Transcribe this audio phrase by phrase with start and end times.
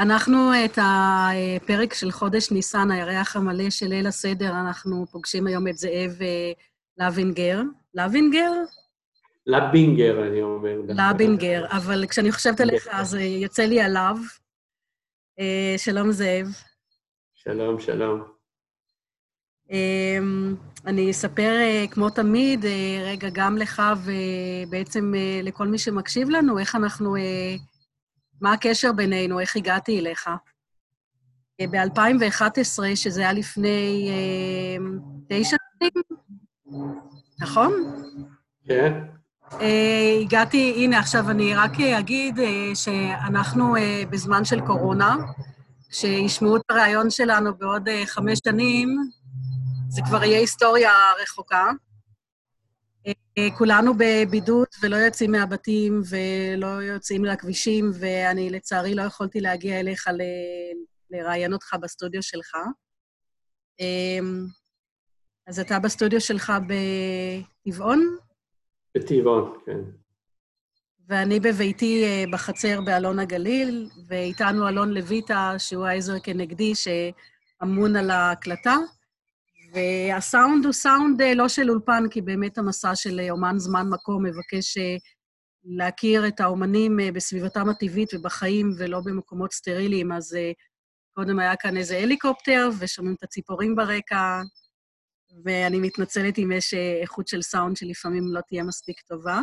[0.00, 5.76] אנחנו את הפרק של חודש ניסן, הירח המלא של ליל הסדר, אנחנו פוגשים היום את
[5.76, 6.18] זאב
[6.98, 7.62] לוינגר.
[7.94, 8.52] לוינגר?
[9.46, 10.76] לבינגר, אני אומר.
[10.88, 14.16] לבינגר, אבל כשאני חושבת עליך, אז יוצא לי עליו.
[15.76, 16.46] שלום, זאב.
[17.34, 18.22] שלום, שלום.
[20.86, 21.54] אני אספר,
[21.90, 22.64] כמו תמיד,
[23.04, 25.12] רגע, גם לך ובעצם
[25.42, 27.16] לכל מי שמקשיב לנו, איך אנחנו...
[28.40, 30.30] מה הקשר בינינו, איך הגעתי אליך.
[31.62, 34.10] ב-2011, שזה היה לפני
[35.28, 36.02] תשע שנים,
[37.40, 37.72] נכון?
[38.64, 38.92] כן.
[40.22, 42.38] הגעתי, הנה, עכשיו אני רק אגיד
[42.74, 43.74] שאנחנו
[44.10, 45.16] בזמן של קורונה,
[45.90, 48.96] כשישמעו את הרעיון שלנו בעוד חמש שנים,
[49.88, 51.70] זה כבר יהיה היסטוריה רחוקה.
[53.58, 60.06] כולנו בבידוד ולא יוצאים מהבתים ולא יוצאים לכבישים, ואני לצערי לא יכולתי להגיע אליך
[61.10, 62.56] לראיין אותך בסטודיו שלך.
[65.46, 66.52] אז אתה בסטודיו שלך
[67.66, 68.16] בטבעון?
[68.96, 69.78] בטבעון, כן.
[71.08, 78.76] ואני בביתי בחצר באלון הגליל, ואיתנו אלון לויטה, שהוא העזר כנגדי, שאמון על ההקלטה.
[79.72, 84.78] והסאונד הוא סאונד לא של אולפן, כי באמת המסע של אומן זמן מקום מבקש
[85.64, 90.36] להכיר את האומנים בסביבתם הטבעית ובחיים ולא במקומות סטריליים, אז
[91.12, 94.42] קודם היה כאן איזה הליקופטר ושומעים את הציפורים ברקע,
[95.44, 99.40] ואני מתנצלת אם יש איכות של סאונד שלפעמים לא תהיה מספיק טובה.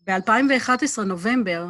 [0.00, 1.66] ב-2011, נובמבר,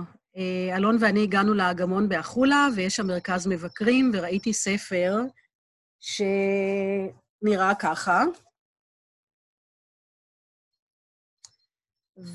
[0.76, 5.16] אלון ואני הגענו לאגמון בעפולה, ויש שם מרכז מבקרים, וראיתי ספר
[6.00, 8.22] שנראה ככה,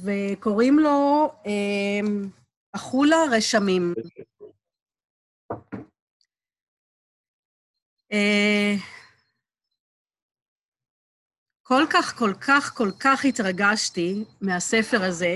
[0.03, 1.31] וקוראים לו
[2.73, 3.93] עפולה רשמים.
[11.63, 15.35] כל כך, כל כך, כל כך התרגשתי מהספר הזה,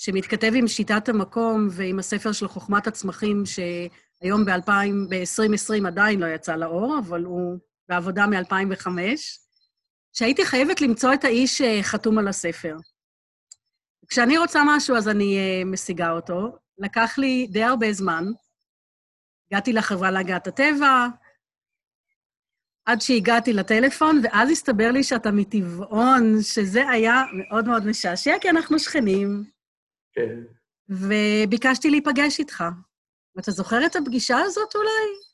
[0.00, 6.98] שמתכתב עם שיטת המקום ועם הספר של חוכמת הצמחים, שהיום ב-2020 עדיין לא יצא לאור,
[6.98, 8.88] אבל הוא בעבודה מ-2005,
[10.12, 12.76] שהייתי חייבת למצוא את האיש שחתום על הספר.
[14.08, 16.56] כשאני רוצה משהו, אז אני משיגה אותו.
[16.78, 18.24] לקח לי די הרבה זמן.
[19.50, 21.06] הגעתי לחברה להגעת הטבע,
[22.84, 28.78] עד שהגעתי לטלפון, ואז הסתבר לי שאתה מטבעון, שזה היה מאוד מאוד משעשע, כי אנחנו
[28.78, 29.57] שכנים.
[30.12, 30.40] כן.
[30.88, 32.64] וביקשתי להיפגש איתך.
[33.36, 35.28] ואתה זוכר את הפגישה הזאת אולי?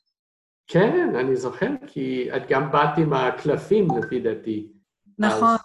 [0.67, 4.71] כן, אני זוכר, כי את גם באת עם הקלפים, לפי דעתי.
[5.19, 5.61] נכון, אז,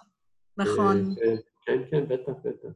[0.57, 1.15] נכון.
[1.15, 1.35] כן,
[1.65, 2.69] כן, כן, בטח, בטח.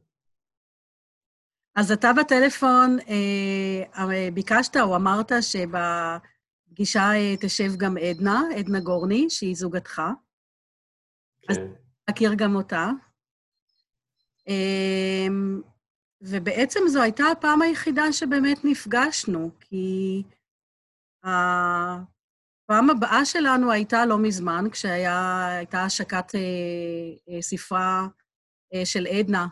[1.76, 9.54] אז אתה בטלפון אה, ביקשת או אמרת שבפגישה אה, תשב גם עדנה, עדנה גורני, שהיא
[9.54, 10.02] זוגתך.
[11.42, 11.52] כן.
[11.52, 11.58] אז
[12.04, 12.90] תכיר גם אותה.
[14.48, 15.26] אה,
[16.20, 20.22] ובעצם זו הייתה הפעם היחידה שבאמת נפגשנו, כי
[21.24, 26.40] הפעם הבאה שלנו הייתה לא מזמן, כשהייתה השקת אה,
[27.34, 28.06] אה, ספרה
[28.74, 29.46] אה, של עדנה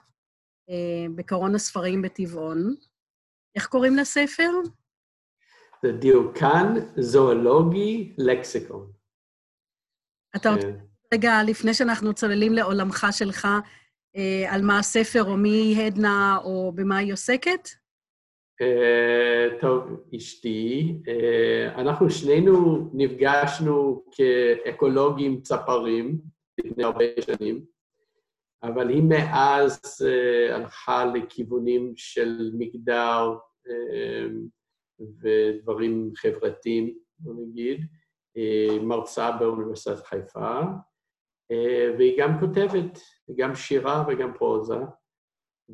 [1.14, 2.74] בקרון הספרים בטבעון.
[3.56, 4.50] איך קוראים לספר?
[5.82, 8.92] זה דיוקן זואולוגי לקסיקון.
[10.36, 10.68] אתה רוצה,
[11.14, 13.48] רגע, לפני שאנחנו צוללים לעולמך שלך,
[14.48, 17.68] על מה הספר, או מי היא עדנה, או במה היא עוסקת?
[19.60, 19.82] טוב,
[20.16, 20.94] אשתי,
[21.76, 26.20] אנחנו שנינו נפגשנו כאקולוגים צפרים
[26.64, 27.64] לפני הרבה שנים,
[28.62, 29.80] אבל היא מאז
[30.50, 33.34] הלכה לכיוונים של מגדר
[35.22, 37.86] ודברים חברתיים, בוא נגיד,
[38.82, 40.60] מרצה באוניברסיטת חיפה,
[41.98, 42.98] והיא גם כותבת,
[43.36, 44.78] גם שירה וגם פרוזה,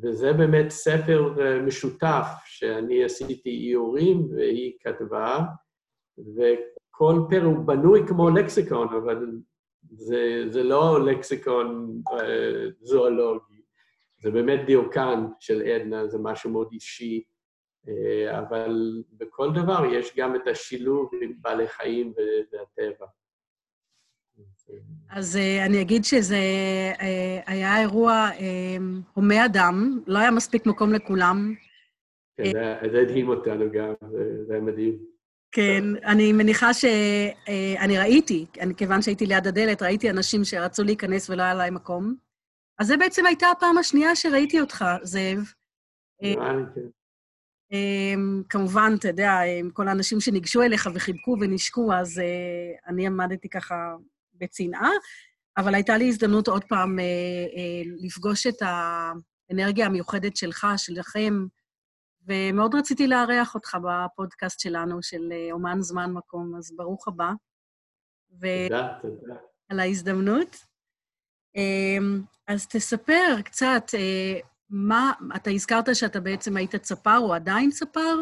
[0.03, 1.33] וזה באמת ספר
[1.65, 5.39] משותף שאני עשיתי איורים והיא כתבה,
[6.17, 9.25] וכל פר הוא בנוי כמו לקסיקון, אבל
[9.91, 11.97] זה, זה לא לקסיקון
[12.81, 13.61] זואולוגי,
[14.21, 17.23] זה באמת דיוקן של עדנה, זה משהו מאוד אישי,
[18.29, 22.13] אבל בכל דבר יש גם את השילוב עם בעלי חיים
[22.51, 23.05] והטבע.
[25.09, 26.37] אז אני אגיד שזה
[27.45, 28.29] היה אירוע
[29.13, 31.55] הומה אדם, לא היה מספיק מקום לכולם.
[32.37, 32.51] כן,
[32.91, 33.93] זה הדהים אותנו גם,
[34.47, 34.97] זה היה מדהים.
[35.51, 38.45] כן, אני מניחה שאני ראיתי,
[38.77, 42.15] כיוון שהייתי ליד הדלת, ראיתי אנשים שרצו להיכנס ולא היה להם מקום.
[42.79, 45.39] אז זו בעצם הייתה הפעם השנייה שראיתי אותך, זאב.
[46.21, 46.81] נראה לי, כן.
[48.49, 49.39] כמובן, אתה יודע,
[49.73, 52.21] כל האנשים שניגשו אליך וחיבקו ונשקו, אז
[52.87, 53.95] אני עמדתי ככה
[54.41, 54.89] בצנעה,
[55.57, 61.33] אבל הייתה לי הזדמנות עוד פעם uh, uh, לפגוש את האנרגיה המיוחדת שלך, שלכם,
[62.27, 67.31] ומאוד רציתי לארח אותך בפודקאסט שלנו, של אומן זמן מקום, אז ברוך הבא.
[68.29, 69.35] תודה, תודה.
[69.69, 70.55] על ההזדמנות.
[71.55, 73.83] אמ, אז תספר קצת,
[74.69, 78.17] מה, אתה הזכרת שאתה בעצם היית צפר, או עדיין צפר?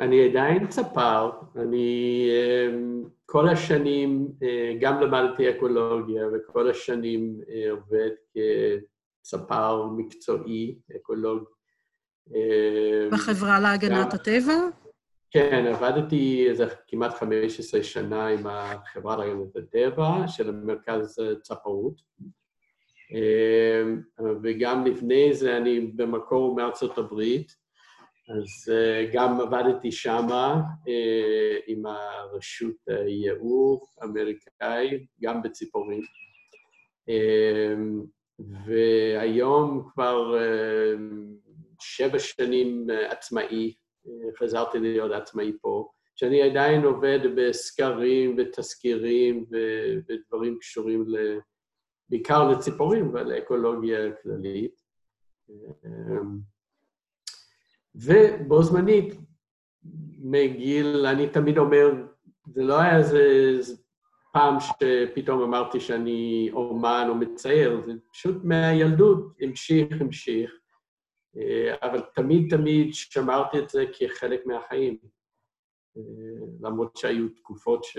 [0.00, 1.30] אני עדיין צפר.
[1.56, 8.10] אני אמ, כל השנים אה, גם למדתי אקולוגיה, וכל השנים אה, עובד
[9.22, 11.44] כצפר מקצועי, אקולוג.
[12.34, 14.54] אמ, בחברה להגנת הטבע?
[15.30, 22.02] כן, עבדתי איזה כמעט 15 שנה עם החברה להגנת הטבע של המרכז צפרות.
[23.10, 24.00] אמ,
[24.42, 27.65] וגם לפני זה אני במקור מארצות הברית,
[28.28, 36.02] אז אה, גם עבדתי שמה אה, עם הרשות הייעור האמריקאי, גם בציפורים.
[37.08, 38.02] אמ,
[38.38, 41.36] והיום כבר אמ,
[41.80, 43.74] שבע שנים עצמאי,
[44.38, 49.46] חזרתי להיות עצמאי פה, שאני עדיין עובד בסקרים ותזכירים
[50.08, 51.38] ודברים קשורים ל...
[52.08, 54.82] בעיקר לציפורים ולאקולוגיה כללית.
[57.96, 59.14] ובו זמנית,
[60.18, 61.86] מגיל, אני תמיד אומר,
[62.46, 63.74] זה לא היה איזה
[64.32, 70.50] פעם שפתאום אמרתי שאני אומן או מצייר, זה פשוט מהילדות המשיך, המשיך,
[71.82, 74.98] אבל תמיד תמיד שמרתי את זה כחלק מהחיים,
[76.60, 77.98] למרות שהיו תקופות ש...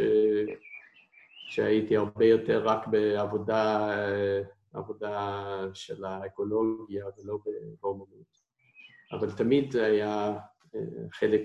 [1.49, 3.89] שהייתי הרבה יותר רק בעבודה
[4.73, 7.37] עבודה של האקולוגיה ולא
[7.81, 8.46] באומנות.
[9.11, 10.37] אבל תמיד זה היה
[10.75, 10.79] אה,
[11.13, 11.41] חלק,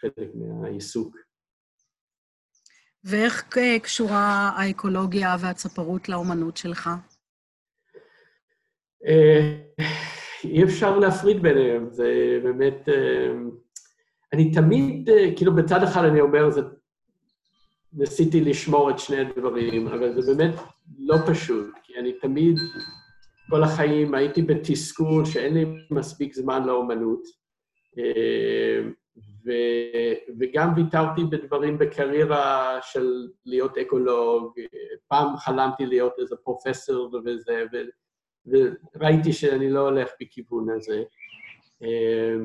[0.00, 1.16] חלק מהעיסוק.
[3.04, 3.48] ואיך
[3.82, 6.90] קשורה האקולוגיה והצפרות לאומנות שלך?
[9.06, 9.58] אה,
[10.44, 12.88] אי אפשר להפריד ביניהם, זה באמת...
[12.88, 13.32] אה,
[14.32, 16.60] אני תמיד, כאילו בצד אחד אני אומר, זה
[17.92, 20.54] ניסיתי לשמור את שני הדברים, אבל זה באמת
[20.98, 22.56] לא פשוט, כי אני תמיד,
[23.50, 27.22] כל החיים הייתי בתסכול שאין לי מספיק זמן לאומנות,
[27.98, 28.82] אה,
[29.16, 29.50] ו,
[30.40, 34.52] וגם ויתרתי בדברים בקריירה של להיות אקולוג,
[35.08, 37.76] פעם חלמתי להיות איזה פרופסור וזה, ו,
[38.46, 41.02] וראיתי שאני לא הולך בכיוון הזה.
[41.82, 42.36] אה,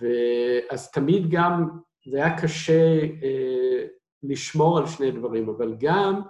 [0.00, 1.68] ואז תמיד גם
[2.06, 3.86] זה היה קשה אה,
[4.22, 6.20] לשמור על שני דברים, אבל גם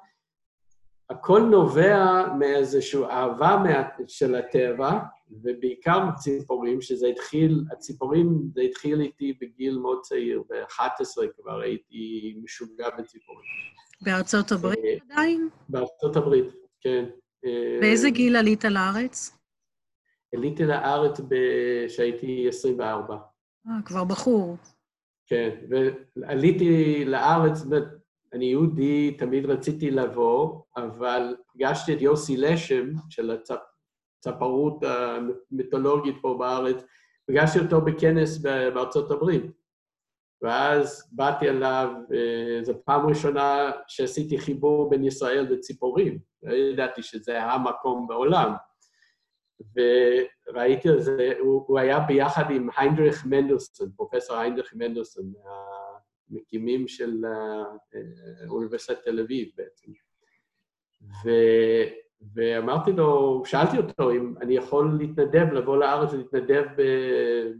[1.10, 3.62] הכל נובע מאיזושהי אהבה
[4.06, 4.98] של הטבע,
[5.42, 12.88] ובעיקר מציפורים, שזה התחיל, הציפורים, זה התחיל איתי בגיל מאוד צעיר, ב-11 כבר הייתי משוגע
[12.98, 13.48] בציפורים.
[14.00, 15.48] בארצות הברית אה, עדיין?
[15.68, 16.44] בארצות הברית,
[16.80, 17.04] כן.
[17.80, 19.38] באיזה גיל עלית לארץ?
[20.34, 21.20] עליתי לארץ
[21.88, 23.16] כשהייתי 24.
[23.66, 24.56] אה, כבר בחור.
[25.26, 25.50] כן,
[26.16, 27.62] ועליתי לארץ,
[28.34, 33.38] אני יהודי, תמיד רציתי לבוא, אבל פגשתי את יוסי לשם, של
[34.20, 36.84] הצפרות המיתולוגית פה בארץ,
[37.26, 38.38] פגשתי אותו בכנס
[38.74, 39.42] בארצות הברית.
[40.42, 41.92] ואז באתי אליו,
[42.62, 46.18] זו פעם ראשונה שעשיתי חיבור בין ישראל וציפורים.
[46.42, 48.52] לא ידעתי שזה המקום בעולם.
[49.74, 55.32] וראיתי את זה, הוא, הוא היה ביחד עם היינדריך מנדלסון, פרופסור היינדריך מנדלסון,
[56.30, 57.98] המקימים של אה,
[58.48, 59.92] אוניברסיטת תל אביב בעצם.
[61.24, 61.30] ו,
[62.34, 66.64] ואמרתי לו, שאלתי אותו אם אני יכול להתנדב, לבוא לארץ ולהתנדב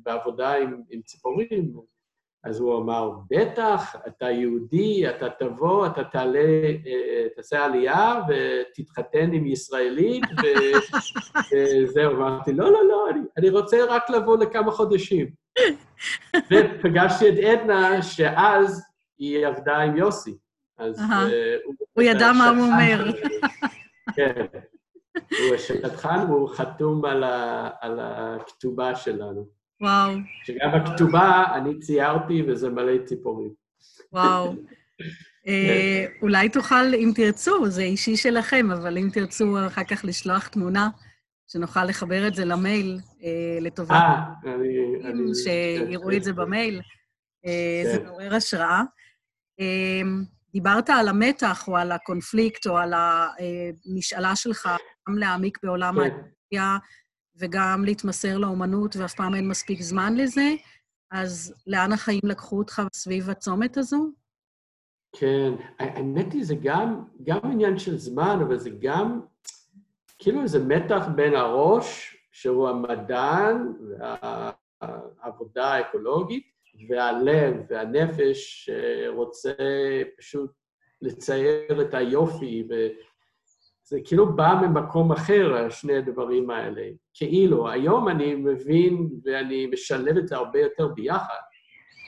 [0.03, 1.75] בעבודה עם, עם ציפורים,
[2.45, 9.47] אז הוא אמר, בטח, אתה יהודי, אתה תבוא, אתה תעלה, אה, תעשה עלייה ותתחתן עם
[9.47, 10.25] ישראלית,
[11.51, 12.13] וזהו.
[12.13, 15.44] אמרתי, לא, לא, לא, אני, אני רוצה רק לבוא לכמה חודשים.
[16.37, 18.83] ופגשתי את עדנה, שאז
[19.19, 20.37] היא עבדה עם יוסי.
[20.79, 21.03] אז uh,
[21.65, 23.13] הוא, הוא ידע מה הוא אומר.
[24.17, 24.45] כן.
[25.15, 29.47] הוא השטחן והוא חתום על, הכתובה שלנו.
[29.81, 30.13] וואו.
[30.45, 33.51] שגם בכתובה אני ציירתי וזה מלא ציפורים.
[34.13, 34.55] וואו.
[35.47, 40.89] אה, אולי תוכל, אם תרצו, זה אישי שלכם, אבל אם תרצו אחר כך לשלוח תמונה,
[41.55, 43.91] שנוכל לחבר את זה למייל אה, לטובת...
[43.91, 45.35] אה, אני...
[45.35, 46.81] שיראו את זה במייל.
[47.47, 48.07] אה, זה כן.
[48.07, 48.83] מעורר השראה.
[50.53, 54.69] דיברת על המתח או על הקונפליקט או על המשאלה שלך,
[55.09, 56.01] גם להעמיק בעולם כן.
[56.01, 56.79] האנרגיה
[57.37, 60.55] וגם להתמסר לאומנות, ואף פעם אין מספיק זמן לזה,
[61.11, 64.13] אז לאן החיים לקחו אותך סביב הצומת הזו?
[65.17, 69.21] כן, האמת היא, זה גם, גם עניין של זמן, אבל זה גם
[70.25, 73.73] כאילו איזה מתח בין הראש, שהוא המדען
[74.81, 76.47] והעבודה האקולוגית,
[76.89, 79.53] והלב והנפש שרוצה
[80.19, 80.51] פשוט
[81.03, 86.83] לצייר את היופי, וזה כאילו בא ממקום אחר, שני הדברים האלה.
[87.15, 91.41] כאילו, היום אני מבין ואני משלב את זה הרבה יותר ביחד,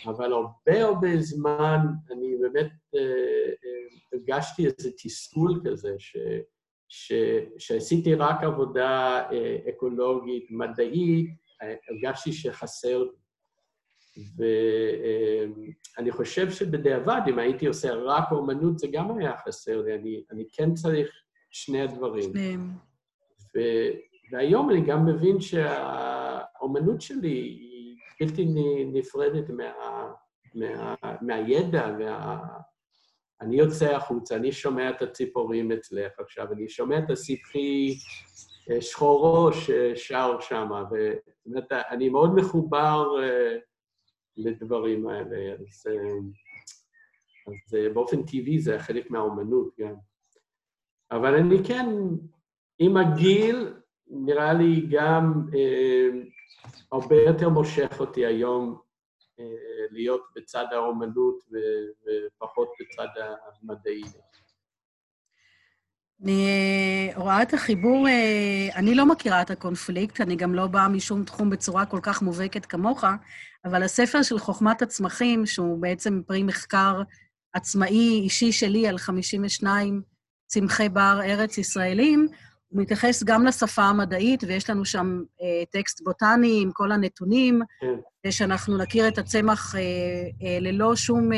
[0.07, 1.79] אבל הרבה הרבה זמן
[2.13, 6.17] אני באמת אה, אה, הרגשתי איזה תסכול כזה, ש...
[6.89, 7.13] ש...
[7.59, 11.31] שעשיתי רק עבודה אה, אקולוגית, מדעית,
[11.91, 13.19] הרגשתי שחסר לי.
[15.97, 19.95] ואני חושב שבדיעבד, אם הייתי עושה רק אומנות, זה גם היה חסר לי.
[19.95, 21.11] אני, אני כן צריך
[21.51, 22.33] שני הדברים.
[22.33, 22.71] שניהם.
[23.57, 23.61] ו...
[24.33, 28.47] והיום אני גם מבין שהאומנות שלי היא בלתי
[28.93, 29.73] נפרדת מה...
[30.55, 30.95] מה...
[31.21, 32.39] מהידע, מה...
[33.41, 37.95] אני יוצא החוצה, אני שומע את הציפורים אצלך עכשיו, אני שומע את הספחי
[38.71, 43.57] אה, שחורו ששר שם, זאת אומרת, אני מאוד מחובר אה,
[44.37, 46.19] לדברים האלה, אז, אה,
[47.47, 49.95] אז באופן טבעי זה חלק מהאומנות גם.
[51.11, 51.87] אבל אני כן,
[52.79, 53.73] עם הגיל,
[54.07, 56.09] נראה לי גם אה,
[56.93, 58.79] הרבה יותר מושך אותי היום
[59.41, 59.45] אה,
[59.91, 61.39] להיות בצד האומנות
[62.03, 63.09] ופחות בצד
[63.63, 64.03] המדעי.
[66.23, 70.89] אני אה, רואה את החיבור, אה, אני לא מכירה את הקונפליקט, אני גם לא באה
[70.89, 73.05] משום תחום בצורה כל כך מובהקת כמוך,
[73.65, 77.03] אבל הספר של חוכמת הצמחים, שהוא בעצם פרי מחקר
[77.53, 80.03] עצמאי, אישי שלי, על 52
[80.47, 82.29] צמחי בר ארץ ישראלים,
[82.69, 87.95] הוא מתייחס גם לשפה המדעית, ויש לנו שם אה, טקסט בוטני עם כל הנתונים, כן.
[88.33, 89.81] שאנחנו נכיר את הצמח אה,
[90.43, 91.31] אה, ללא שום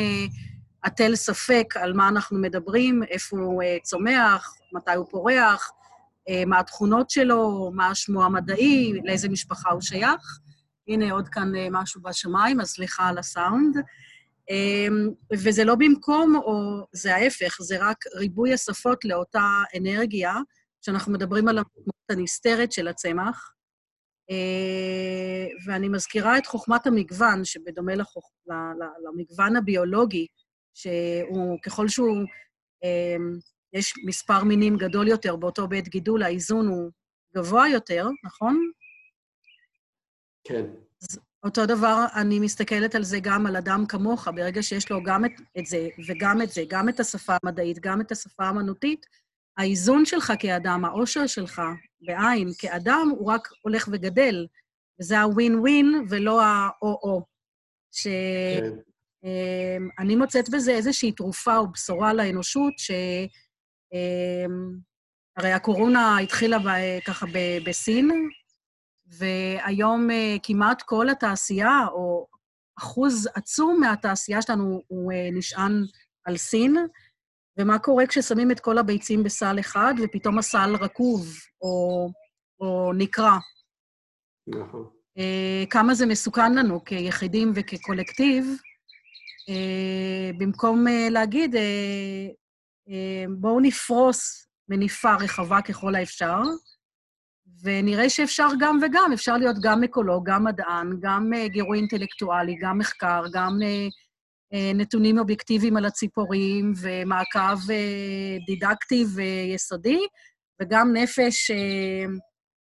[0.83, 5.71] עטל אה, ספק על מה אנחנו מדברים, איפה הוא צומח, מתי הוא פורח,
[6.47, 10.39] מה התכונות שלו, מה שמו המדעי, לאיזה משפחה הוא שייך.
[10.89, 13.77] הנה עוד כאן משהו בשמיים, אז סליחה על הסאונד.
[14.51, 14.89] אה,
[15.33, 20.35] וזה לא במקום, או זה ההפך, זה רק ריבוי השפות לאותה אנרגיה.
[20.83, 23.53] כשאנחנו מדברים על המקומות הנסתרת של הצמח.
[24.31, 28.31] אה, ואני מזכירה את חוכמת המגוון, שבדומה לחוכ...
[29.05, 30.27] למגוון הביולוגי,
[30.75, 32.17] שהוא, ככל שהוא,
[32.85, 33.17] אה,
[33.73, 36.91] יש מספר מינים גדול יותר באותו בית גידול, האיזון הוא
[37.37, 38.71] גבוה יותר, נכון?
[40.45, 40.65] כן.
[41.45, 45.31] אותו דבר, אני מסתכלת על זה גם על אדם כמוך, ברגע שיש לו גם את,
[45.59, 49.07] את זה וגם את זה, גם את השפה המדעית, גם את השפה האמנותית,
[49.59, 51.63] האיזון שלך כאדם, העושר שלך,
[52.01, 54.47] בעין, כאדם, הוא רק הולך וגדל.
[55.01, 57.23] וזה הווין ווין ולא האו-או.
[57.93, 58.61] שאני
[60.01, 60.11] כן.
[60.11, 62.91] אמ, מוצאת בזה איזושהי תרופה או בשורה לאנושות, ש...
[63.93, 64.79] אמ,
[65.37, 66.69] הרי הקורונה התחילה ב,
[67.07, 68.11] ככה ב, בסין,
[69.07, 72.27] והיום אה, כמעט כל התעשייה, או
[72.79, 75.83] אחוז עצום מהתעשייה שלנו, הוא אה, נשען
[76.25, 76.77] על סין.
[77.59, 81.27] ומה קורה כששמים את כל הביצים בסל אחד ופתאום הסל רקוב
[81.63, 82.09] או,
[82.61, 83.39] או נקרע.
[84.47, 84.89] נכון.
[85.19, 88.47] Uh, כמה זה מסוכן לנו כיחידים וכקולקטיב,
[89.51, 91.55] uh, במקום uh, להגיד,
[93.41, 96.41] בואו נפרוס מניפה רחבה ככל האפשר,
[97.63, 103.23] ונראה שאפשר גם וגם, אפשר להיות גם אקולוג, גם מדען, גם גירוי אינטלקטואלי, גם מחקר,
[103.33, 103.87] גם אה,
[104.75, 110.01] נתונים אובייקטיביים על הציפורים ומעקב אה, דידקטי ויסודי,
[110.63, 112.05] וגם נפש אה,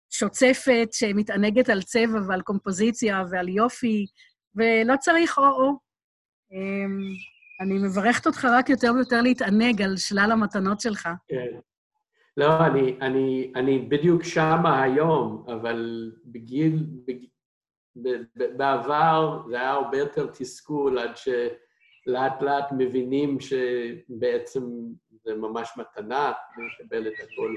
[0.10, 4.06] שוצפת שמתענגת על צבע ועל קומפוזיציה ועל יופי,
[4.56, 5.94] ולא צריך או-או.
[7.62, 11.10] אני מברכת אותך רק יותר ויותר להתענג על שלל המתנות שלך.
[11.28, 11.60] כן.
[12.38, 17.30] לא, אני, אני, אני בדיוק שמה היום, אבל בגיל, בגיל,
[18.58, 21.30] בעבר זה היה הרבה יותר תסכול עד ש...
[22.08, 24.64] לאט לאט מבינים שבעצם
[25.24, 27.56] זה ממש מתנה לקבל את הכל.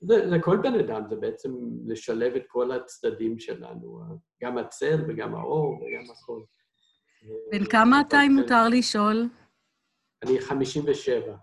[0.00, 1.52] זה כל בן אדם, זה בעצם
[1.86, 4.00] לשלב את כל הצדדים שלנו,
[4.42, 6.40] גם הצל וגם האור וגם הכל.
[7.52, 9.28] בן כמה אתה, אם מותר לשאול?
[10.22, 11.34] אני 57.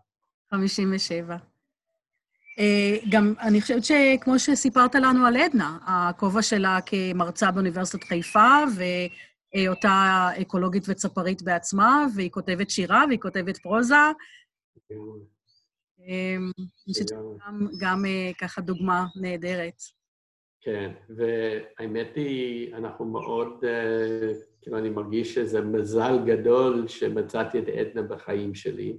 [0.51, 1.37] 57.
[2.59, 8.83] אה, גם אני חושבת שכמו שסיפרת לנו על עדנה, הכובע שלה כמרצה באוניברסיטת חיפה, ו...
[9.67, 13.95] אותה אקולוגית וצפרית בעצמה, והיא כותבת שירה והיא כותבת פרוזה.
[15.99, 16.37] אני
[16.83, 19.81] חושבת שגם גם אה, ככה דוגמה נהדרת.
[20.61, 24.31] כן, והאמת היא, אנחנו מאוד, אה,
[24.61, 28.97] כאילו, אני מרגיש שזה מזל גדול שמצאתי את עדנה בחיים שלי.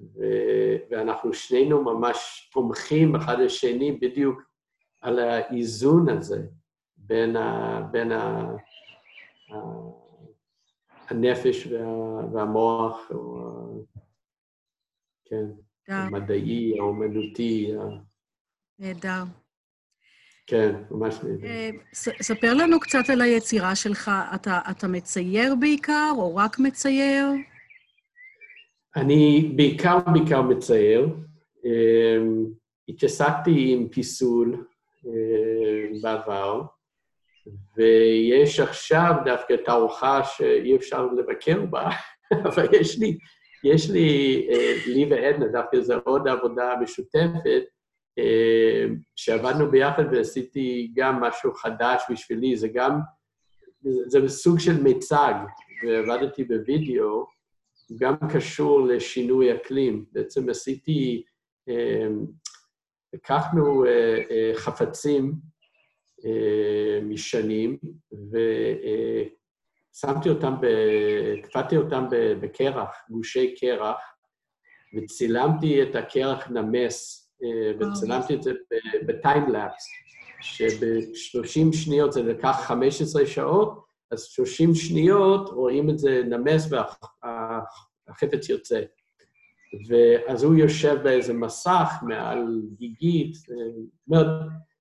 [0.00, 4.42] ו- ואנחנו שנינו ממש תומכים אחד לשני בדיוק
[5.02, 6.42] על האיזון הזה
[6.96, 8.56] בין, ה- בין ה- ה-
[11.08, 13.84] הנפש וה- והמוח, או
[15.24, 15.44] כן,
[15.88, 17.72] המדעי, האומנותי.
[18.78, 19.22] נהדר.
[20.46, 21.46] כן, ממש נהדר.
[21.46, 21.70] אה,
[22.22, 24.10] ספר לנו קצת על היצירה שלך.
[24.34, 27.26] אתה, אתה מצייר בעיקר, או רק מצייר?
[28.96, 31.08] אני בעיקר בעיקר מצייר.
[31.64, 32.44] אמ,
[32.88, 34.66] התעסקתי עם פיסול
[35.06, 36.62] אה, בעבר,
[37.76, 41.90] ויש עכשיו דווקא תערוכה שאי אפשר לבקר בה,
[42.48, 43.18] אבל יש לי,
[43.64, 47.62] יש לי, אה, לי ועדנה, דווקא זו עוד עבודה משותפת,
[48.18, 48.84] אה,
[49.16, 53.00] שעבדנו ביחד ועשיתי גם משהו חדש בשבילי, זה גם,
[54.06, 55.34] זה סוג של מיצג,
[55.86, 57.26] ועבדתי בווידאו,
[57.98, 60.04] גם קשור לשינוי אקלים.
[60.12, 61.22] בעצם עשיתי,
[63.14, 63.84] לקחנו
[64.54, 65.32] חפצים
[67.02, 67.78] משנים,
[69.92, 70.54] ושמתי אותם,
[71.42, 72.06] קפאתי אותם
[72.40, 73.98] בקרח, גושי קרח,
[74.96, 77.30] וצילמתי את הקרח נמס,
[77.80, 78.52] וצילמתי את זה
[79.06, 79.86] בטיימלאפס,
[80.40, 86.68] שב-30 שניות זה לקח 15 שעות, אז 30 שניות רואים את זה נמס
[88.08, 88.82] והחפץ יוצא.
[89.88, 93.48] ואז הוא יושב באיזה מסך מעל גיגית, זאת
[94.08, 94.26] אומרת,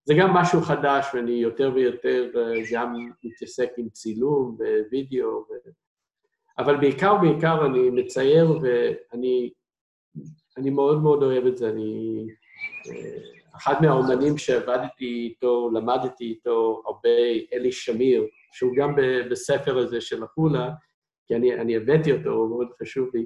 [0.06, 2.32] זה גם משהו חדש, ואני יותר ויותר
[2.74, 4.58] גם מתעסק עם צילום
[4.90, 5.54] ווידאו, ו...
[6.58, 9.52] אבל בעיקר, בעיקר אני מצייר, ואני
[10.58, 11.70] אני מאוד מאוד אוהב את זה.
[11.70, 12.26] אני...
[13.58, 17.10] אחד מהאומנים שעבדתי איתו, למדתי איתו הרבה,
[17.54, 18.96] אלי שמיר, שהוא גם
[19.32, 20.70] בספר הזה של החולה,
[21.28, 23.26] כי אני, אני הבאתי אותו, הוא מאוד חשוב לי,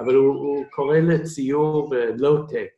[0.00, 2.68] אבל הוא, הוא קורא לציור בלואו-טק,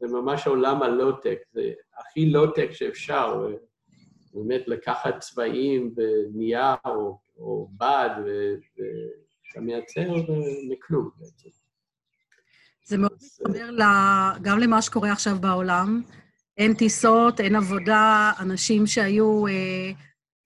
[0.00, 3.48] זה ממש עולם הלואו-טק, זה הכי לואו-טק שאפשר,
[4.34, 10.14] באמת לקחת צבעים ונייר או, או בד, ואתה מייצר
[10.68, 11.48] מכלום בעצם.
[12.84, 13.70] זה מאוד מתחבר
[14.42, 16.02] גם למה שקורה עכשיו בעולם.
[16.58, 19.92] אין טיסות, אין עבודה, אנשים שהיו אה,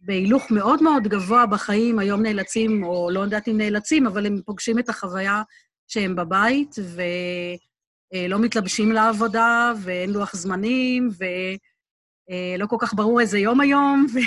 [0.01, 4.79] בהילוך מאוד מאוד גבוה בחיים, היום נאלצים, או לא יודעת אם נאלצים, אבל הם פוגשים
[4.79, 5.43] את החוויה
[5.87, 7.72] שהם בבית, ולא
[8.15, 14.19] אה, מתלבשים לעבודה, ואין לוח זמנים, ולא אה, כל כך ברור איזה יום היום, ו...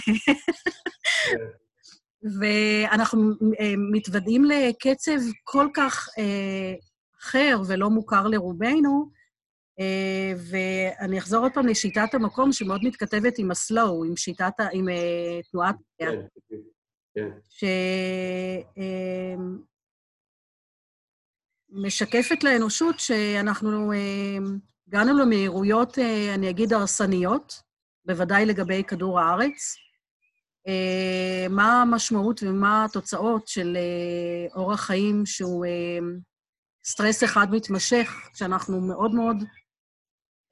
[1.31, 1.45] כן.
[2.39, 6.07] ואנחנו אה, מתוודעים לקצב כל כך
[7.21, 9.09] אחר ולא מוכר לרובנו,
[10.51, 15.75] ואני אחזור עוד פעם לשיטת המקום, שמאוד מתכתבת עם הסלואו, עם שיטת, עם אה, תנועת...
[15.97, 16.21] כן,
[17.15, 17.29] כן.
[21.75, 23.91] שמשקפת לאנושות שאנחנו
[24.87, 25.97] הגענו למהירויות,
[26.33, 27.61] אני אגיד, הרסניות,
[28.05, 29.75] בוודאי לגבי כדור הארץ.
[31.49, 33.77] מה המשמעות ומה התוצאות של
[34.55, 35.65] אורח חיים שהוא
[36.85, 39.37] סטרס אחד מתמשך, כשאנחנו מאוד מאוד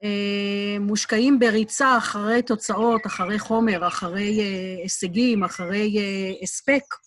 [0.04, 6.98] אה, מושקעים בריצה אחרי תוצאות, אחרי חומר, אחרי אה, הישגים, אחרי אה, הספק, אה,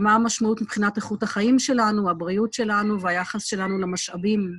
[0.00, 4.52] מה המשמעות מבחינת איכות החיים שלנו, הבריאות שלנו והיחס שלנו למשאבים.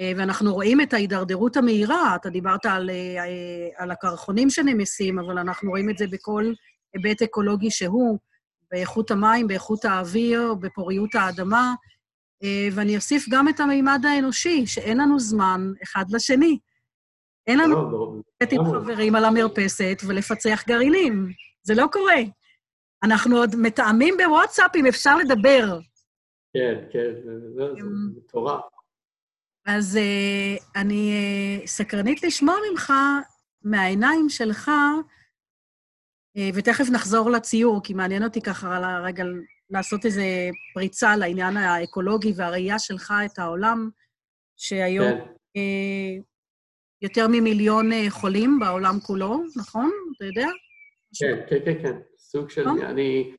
[0.00, 3.24] אה, ואנחנו רואים את ההידרדרות המהירה, אתה דיברת על, אה,
[3.76, 6.52] על הקרחונים שנמסים, אבל אנחנו רואים את זה בכל
[6.94, 8.18] היבט אקולוגי שהוא,
[8.70, 11.74] באיכות המים, באיכות האוויר, בפוריות האדמה,
[12.42, 16.58] אה, ואני אוסיף גם את המימד האנושי, שאין לנו זמן אחד לשני.
[17.46, 21.32] אין לנו לא, לא, לשבת עם חברים על המרפסת ולפצח גרעינים.
[21.62, 22.22] זה לא קורה.
[23.02, 25.78] אנחנו עוד מתאמים בוואטסאפ אם אפשר לדבר.
[26.54, 27.12] כן, כן,
[27.56, 28.64] זה אמ, מטורף.
[29.66, 32.92] אז uh, אני uh, סקרנית לשמוע ממך,
[33.62, 34.70] מהעיניים שלך,
[36.38, 39.24] uh, ותכף נחזור לציור, כי מעניין אותי ככה על הרגע
[39.70, 40.22] לעשות איזו
[40.74, 43.90] פריצה לעניין האקולוגי והראייה שלך את העולם,
[44.56, 45.32] שהיום כן.
[45.56, 46.22] אה,
[47.02, 49.90] יותר ממיליון אה, חולים בעולם כולו, נכון?
[50.16, 50.48] אתה יודע?
[51.14, 51.98] כן, כן, כן, כן.
[52.32, 52.62] סוג של...
[52.62, 52.82] נכון?
[52.82, 53.34] אני...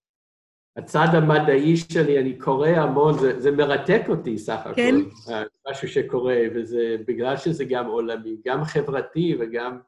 [0.77, 4.73] הצד המדעי שלי, אני קורא המון, זה, זה מרתק אותי סך הכול.
[4.75, 4.95] כן.
[5.29, 9.79] אה, משהו שקורה, וזה בגלל שזה גם עולמי, גם חברתי וגם...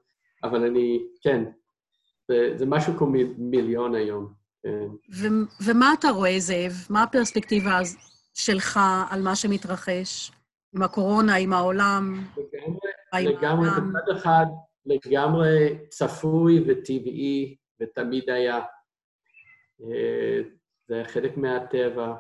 [0.44, 1.44] אבל אני, כן,
[2.28, 4.34] זה, זה משהו כמו מיליון היום.
[5.14, 6.72] ו- ומה אתה רואה, זאב?
[6.90, 7.80] מה הפרספקטיבה
[8.34, 10.32] שלך על מה שמתרחש
[10.76, 12.24] עם הקורונה, עם העולם?
[13.14, 13.70] לגמרי, לגמרי.
[13.70, 14.46] בצד אחד,
[14.86, 18.60] לגמרי צפוי וטבעי ותמיד היה.
[19.84, 20.42] אה,
[20.88, 22.14] זה חלק מהטבע,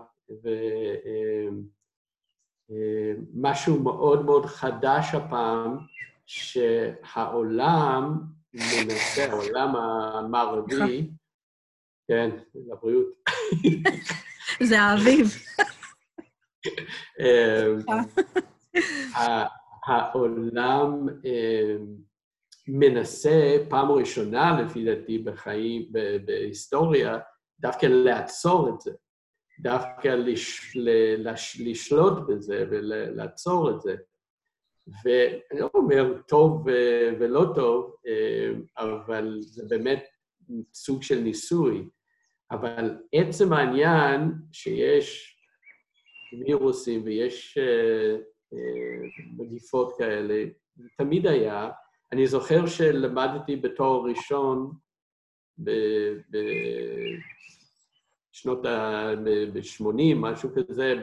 [2.69, 5.77] ומשהו מאוד מאוד חדש הפעם,
[6.25, 8.21] שהעולם
[8.53, 11.09] מנסה, העולם המערבי,
[12.07, 13.07] כן, לבריאות.
[14.69, 15.35] זה האביב.
[19.87, 21.07] העולם
[22.67, 25.91] מנסה, פעם ראשונה לפי דעתי בחיים,
[26.25, 27.19] בהיסטוריה,
[27.59, 28.91] דווקא לעצור את זה,
[29.59, 30.77] דווקא לש,
[31.17, 33.95] לש, לשלוט בזה ולעצור את זה.
[35.05, 36.65] ואני לא אומר טוב
[37.19, 37.95] ולא טוב,
[38.77, 40.03] אבל זה באמת
[40.73, 41.89] סוג של ניסוי.
[42.51, 45.37] אבל עצם העניין שיש
[46.39, 47.57] וירוסים ויש
[49.37, 50.43] מגיפות כאלה,
[50.75, 51.69] זה תמיד היה,
[52.11, 54.71] אני זוכר שלמדתי בתואר ראשון
[58.31, 59.11] בשנות ה...
[59.53, 60.93] ב-80, משהו כזה,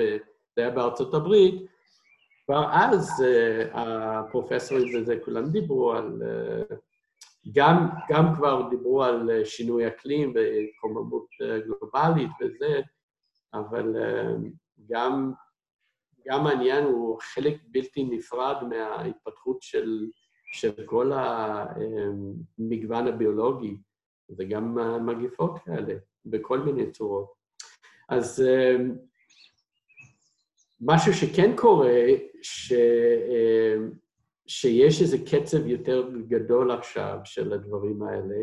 [0.56, 1.54] זה היה בארצות הברית,
[2.46, 3.24] כבר אז
[3.72, 6.22] הפרופסורים וזה, כולם דיברו על...
[7.52, 12.80] גם, גם כבר דיברו על שינוי אקלים וקוממות גלובלית וזה,
[13.54, 13.96] אבל
[14.90, 15.32] גם
[16.28, 20.06] גם העניין הוא חלק בלתי נפרד מההתפתחות של,
[20.52, 21.12] של כל
[22.58, 23.76] המגוון הביולוגי,
[24.38, 25.94] וגם מגיפות כאלה,
[26.26, 27.32] בכל מיני צורות.
[28.08, 28.44] אז
[30.80, 32.06] משהו שכן קורה,
[32.42, 32.72] ש,
[34.46, 38.36] שיש איזה קצב יותר גדול עכשיו של הדברים האלה,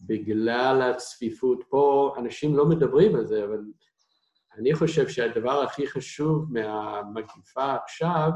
[0.00, 1.64] בגלל הצפיפות.
[1.68, 3.60] פה אנשים לא מדברים על זה, אבל
[4.58, 8.30] אני חושב שהדבר הכי חשוב מהמגיפה עכשיו,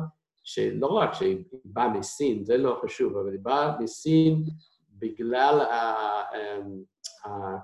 [0.44, 4.44] שלא רק שהיא באה מסין, זה לא חשוב, אבל היא באה מסין
[4.98, 5.60] בגלל
[6.34, 6.82] אמ,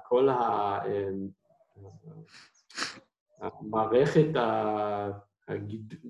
[0.08, 1.28] כל אמ,
[3.40, 4.26] המערכת,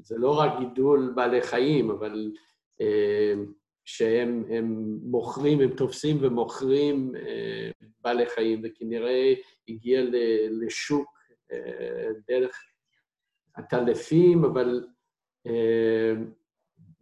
[0.03, 2.33] זה לא רק גידול בעלי חיים, אבל
[2.81, 3.53] אמ,
[3.85, 4.45] שהם
[5.03, 7.13] מוכרים, הם תופסים ומוכרים
[8.01, 9.35] בעלי חיים, וכנראה
[9.69, 10.03] הגיע
[10.51, 11.19] לשוק
[12.29, 12.57] דרך
[13.57, 14.87] הטלפים, אבל
[15.47, 16.13] אה,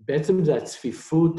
[0.05, 1.35] בעצם זה הצפיפות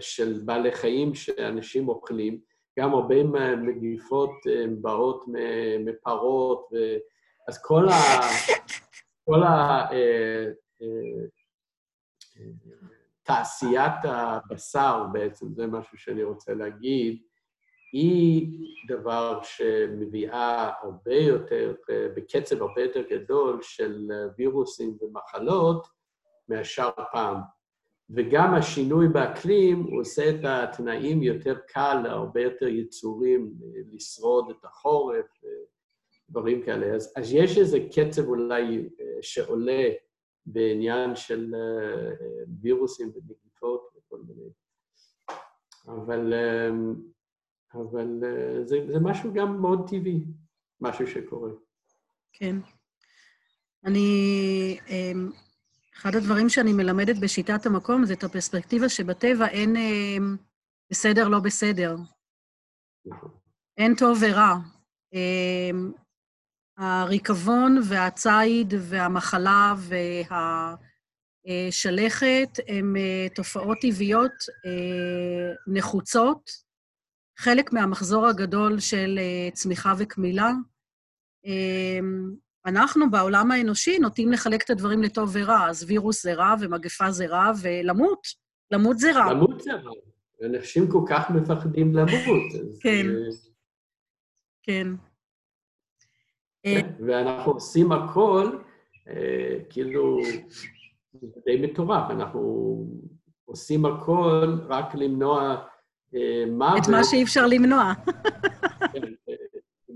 [0.00, 2.40] של בעלי חיים שאנשים אוכלים.
[2.78, 4.30] גם הרבה מהמגיפות
[4.80, 5.24] באות
[5.84, 6.76] מפרות, ו...
[7.48, 7.94] אז כל ה...
[9.24, 9.86] כל ה...
[9.92, 10.46] אה,
[10.82, 11.26] אה,
[13.22, 17.22] תעשיית הבשר בעצם, זה משהו שאני רוצה להגיד,
[17.92, 18.48] היא
[18.88, 21.74] דבר שמביאה הרבה יותר,
[22.16, 25.97] בקצב הרבה יותר גדול של וירוסים ומחלות
[26.48, 27.36] מאשר פעם.
[28.10, 33.54] וגם השינוי באקלים עושה את התנאים יותר קל להרבה יותר יצורים
[33.92, 35.26] לשרוד את החורף
[36.28, 36.94] ודברים כאלה.
[36.94, 38.88] אז, אז יש איזה קצב אולי
[39.22, 39.88] שעולה
[40.46, 41.54] בעניין של
[42.60, 44.50] וירוסים ונגיפות וכל מיני.
[45.86, 46.32] אבל
[47.74, 50.24] אבל אה, זה, זה משהו גם מאוד טבעי,
[50.80, 51.50] משהו שקורה.
[52.32, 52.56] כן.
[53.84, 55.30] אני, אמ,
[55.98, 60.36] אחד הדברים שאני מלמדת בשיטת המקום זה את הפרספקטיבה שבטבע אין אמ,
[60.90, 61.96] בסדר, לא בסדר.
[63.06, 63.30] נכון.
[63.78, 64.54] אין טוב ורע.
[65.12, 65.92] אמ,
[66.78, 69.74] הריקבון והציד והמחלה
[71.46, 74.32] והשלכת הם אה, תופעות טבעיות
[74.66, 76.50] אה, נחוצות,
[77.38, 80.52] חלק מהמחזור הגדול של אה, צמיחה וקמילה.
[82.66, 87.26] אנחנו בעולם האנושי נוטים לחלק את הדברים לטוב ורע, אז וירוס זה רע ומגפה זה
[87.26, 88.26] רע, ולמות,
[88.70, 89.32] למות זה רע.
[89.32, 89.92] למות זה רע.
[90.44, 92.52] אנשים כל כך מפחדים למות.
[92.80, 93.06] כן.
[94.62, 94.86] כן.
[96.62, 96.90] כן.
[97.06, 98.58] ואנחנו עושים הכל,
[99.08, 100.20] אה, כאילו,
[101.12, 102.40] זה די מטורף, אנחנו
[103.44, 105.64] עושים הכל רק למנוע
[106.48, 106.74] מה...
[106.78, 107.92] את מה שאי אפשר למנוע.
[108.92, 109.00] כן,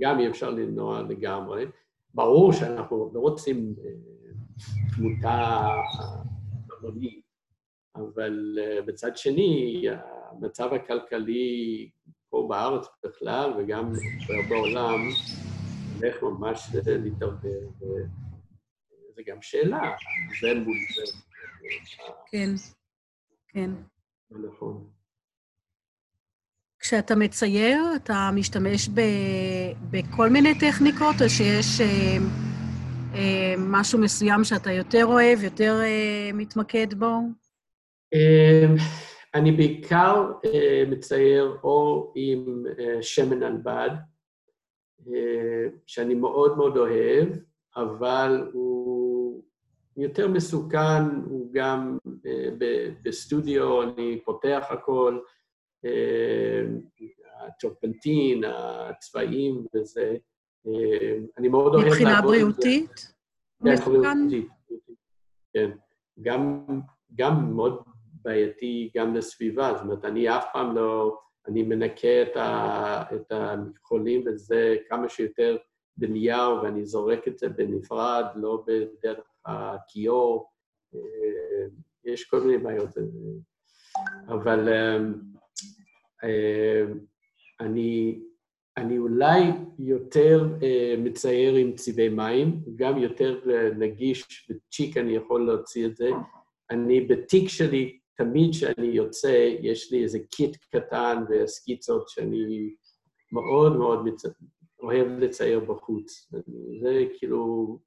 [0.00, 1.66] גם אי אפשר למנוע לגמרי.
[2.14, 3.90] ברור שאנחנו לא רוצים אה,
[4.96, 5.66] תמותה
[6.78, 7.24] המונית,
[7.94, 9.84] אבל אה, בצד שני,
[10.30, 11.90] המצב הכלכלי
[12.30, 13.92] פה בארץ בכלל, וגם
[14.48, 15.00] בעולם,
[15.96, 17.68] הולך ממש להתערבב.
[19.14, 19.90] זה גם שאלה,
[20.40, 21.18] זה מול זה.
[22.30, 22.50] כן,
[23.48, 23.70] כן.
[24.30, 24.90] נכון.
[26.92, 29.00] כשאתה מצייר, אתה משתמש ב,
[29.90, 32.16] בכל מיני טכניקות, או שיש אה,
[33.14, 37.18] אה, משהו מסוים שאתה יותר אוהב, יותר אה, מתמקד בו?
[38.14, 38.66] אה,
[39.34, 43.90] אני בעיקר uh, מצייר או עם uh, שמן ענבד,
[45.00, 45.10] uh,
[45.86, 47.28] שאני מאוד מאוד אוהב,
[47.76, 49.42] אבל הוא
[49.96, 52.28] יותר מסוכן, הוא גם uh,
[53.02, 55.18] בסטודיו, אני פותח הכל,
[57.46, 60.16] הטרפנטין, הצבעים וזה.
[61.38, 63.14] אני מאוד אוהב מבחינה בריאותית?
[63.64, 64.48] כן, בריאותית.
[65.54, 65.70] כן.
[66.22, 66.66] גם,
[67.14, 67.82] גם מאוד
[68.24, 71.18] בעייתי גם לסביבה, זאת אומרת, אני אף פעם לא,
[71.48, 75.56] אני מנקה את, ה, את החולים וזה כמה שיותר
[75.96, 80.50] בנייר, ואני זורק את זה בנפרד, לא בדרך הכיור.
[80.94, 81.00] אה,
[82.04, 82.90] יש כל מיני בעיות.
[84.28, 84.98] אבל אה,
[87.60, 88.20] אני,
[88.76, 89.42] אני אולי
[89.78, 90.48] יותר
[90.98, 93.40] מצייר עם צבעי מים, גם יותר
[93.78, 96.10] נגיש, בצ'יק אני יכול להוציא את זה.
[96.70, 102.74] אני בתיק שלי תמיד כשאני יוצא, יש לי איזה קיט קטן וסקיצות שאני
[103.32, 104.22] מאוד מאוד מצ...
[104.82, 106.32] אוהב לצייר בחוץ.
[106.80, 107.78] זה כאילו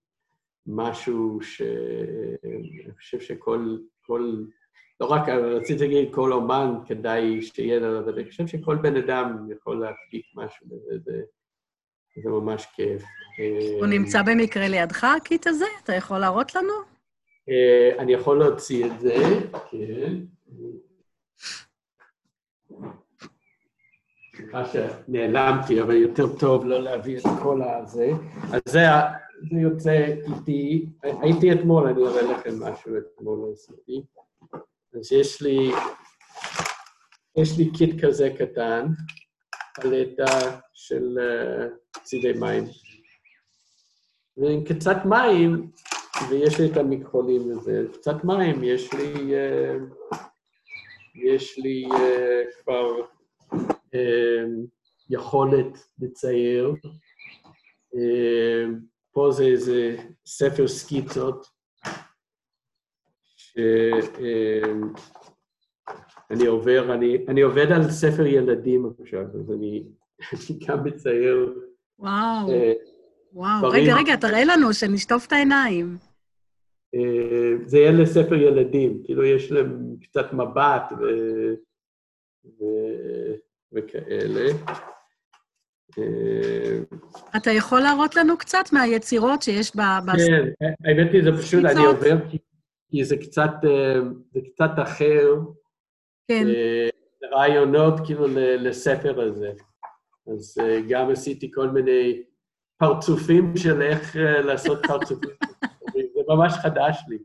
[0.67, 4.43] משהו שאני חושב שכל, כל,
[4.99, 9.47] לא רק, רציתי להגיד כל אומן כדאי שיהיה לו, אבל אני חושב שכל בן אדם
[9.51, 11.21] יכול להפיק משהו בזה, זה,
[12.23, 13.03] זה ממש כיף.
[13.79, 15.65] הוא נמצא במקרה לידך, הקיט הזה?
[15.84, 16.73] אתה יכול להראות לנו?
[17.49, 19.15] אה, אני יכול להוציא את זה,
[19.71, 20.13] כן.
[24.36, 28.12] סליחה שנעלמתי, אבל יותר טוב לא להביא את כל הזה.
[28.53, 28.79] אז זה,
[29.51, 30.05] זה יוצא
[30.38, 34.01] איתי, הייתי אתמול, אני אראה לכם משהו אתמול עשיתי.
[34.99, 35.71] אז יש לי,
[37.38, 38.86] יש לי קיט כזה קטן,
[39.81, 42.63] פלטה של uh, צידי מים.
[44.38, 45.71] ועם קצת מים
[46.29, 47.86] ויש לי את המכחולים וזה.
[47.93, 49.75] קצת מים, יש לי, אה,
[51.15, 52.91] יש לי אה, כבר
[53.95, 54.43] אה,
[55.10, 56.73] יכולת לצייר.
[59.12, 61.47] פה זה איזה ספר סקיצות,
[66.28, 69.84] שאני עובר, אני, אני עובד על ספר ילדים עכשיו, אז אני,
[70.34, 71.54] אני גם מצייר...
[72.00, 72.50] וואו.
[73.34, 73.84] וואו, דברים...
[73.84, 75.98] רגע, רגע, תראה לנו, שנשטוף את העיניים.
[76.96, 81.04] אה, זה יהיה לספר ילדים, כאילו יש להם קצת מבט ו...
[82.46, 82.63] ו...
[83.74, 84.52] וכאלה.
[85.98, 86.78] אה,
[87.36, 89.80] אתה יכול להראות לנו קצת מהיצירות שיש ב...
[90.60, 92.15] כן, האמת היא, זה פשוט, אני עובר,
[92.91, 94.00] כי זה קצת, אה,
[94.34, 95.36] זה קצת אחר.
[96.28, 96.48] כן.
[97.32, 99.52] רעיונות כאילו לספר הזה.
[100.34, 100.58] אז
[100.89, 102.24] גם עשיתי כל מיני
[102.78, 105.30] פרצופים של איך לעשות פרצופים.
[105.93, 107.17] זה ממש חדש לי.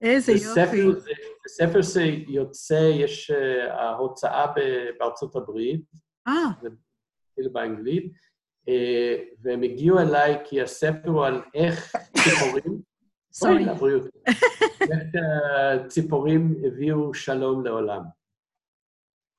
[0.00, 1.00] איזה יופי.
[1.00, 1.10] זה,
[1.48, 4.46] ספר שיוצא, יש uh, ההוצאה
[4.98, 5.80] בארצות הברית,
[6.28, 6.44] אה.
[7.34, 8.12] כאילו באנגלית,
[8.68, 8.72] uh,
[9.42, 12.80] והם הגיעו אליי כי הספר הוא על איך ציפורים,
[13.38, 13.64] סורי.
[14.80, 18.02] איך uh, ציפורים הביאו שלום לעולם.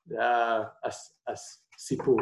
[0.06, 0.16] זה
[1.74, 2.20] הסיפור.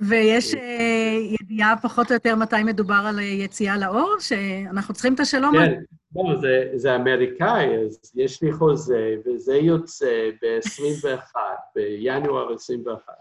[0.00, 5.56] ויש אה, ידיעה פחות או יותר מתי מדובר על יציאה לאור, שאנחנו צריכים את השלום
[5.56, 5.66] הזה.
[5.66, 5.80] כן,
[6.16, 11.36] לא, זה, זה אמריקאי, אז יש לי חוזה, וזה יוצא ב-21,
[11.74, 13.12] בינואר 21.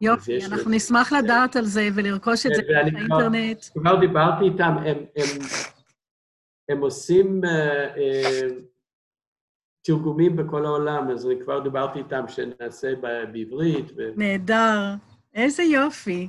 [0.00, 3.64] יופי, אנחנו נשמח לדעת על זה ולרכוש את זה באינטרנט.
[3.78, 5.38] כבר דיברתי איתם, הם, הם,
[6.68, 7.48] הם עושים uh,
[7.96, 8.52] uh,
[9.82, 12.94] תרגומים בכל העולם, אז אני כבר דיברתי איתם שנעשה
[13.32, 13.86] בעברית.
[14.16, 14.94] נהדר.
[15.34, 16.28] איזה יופי.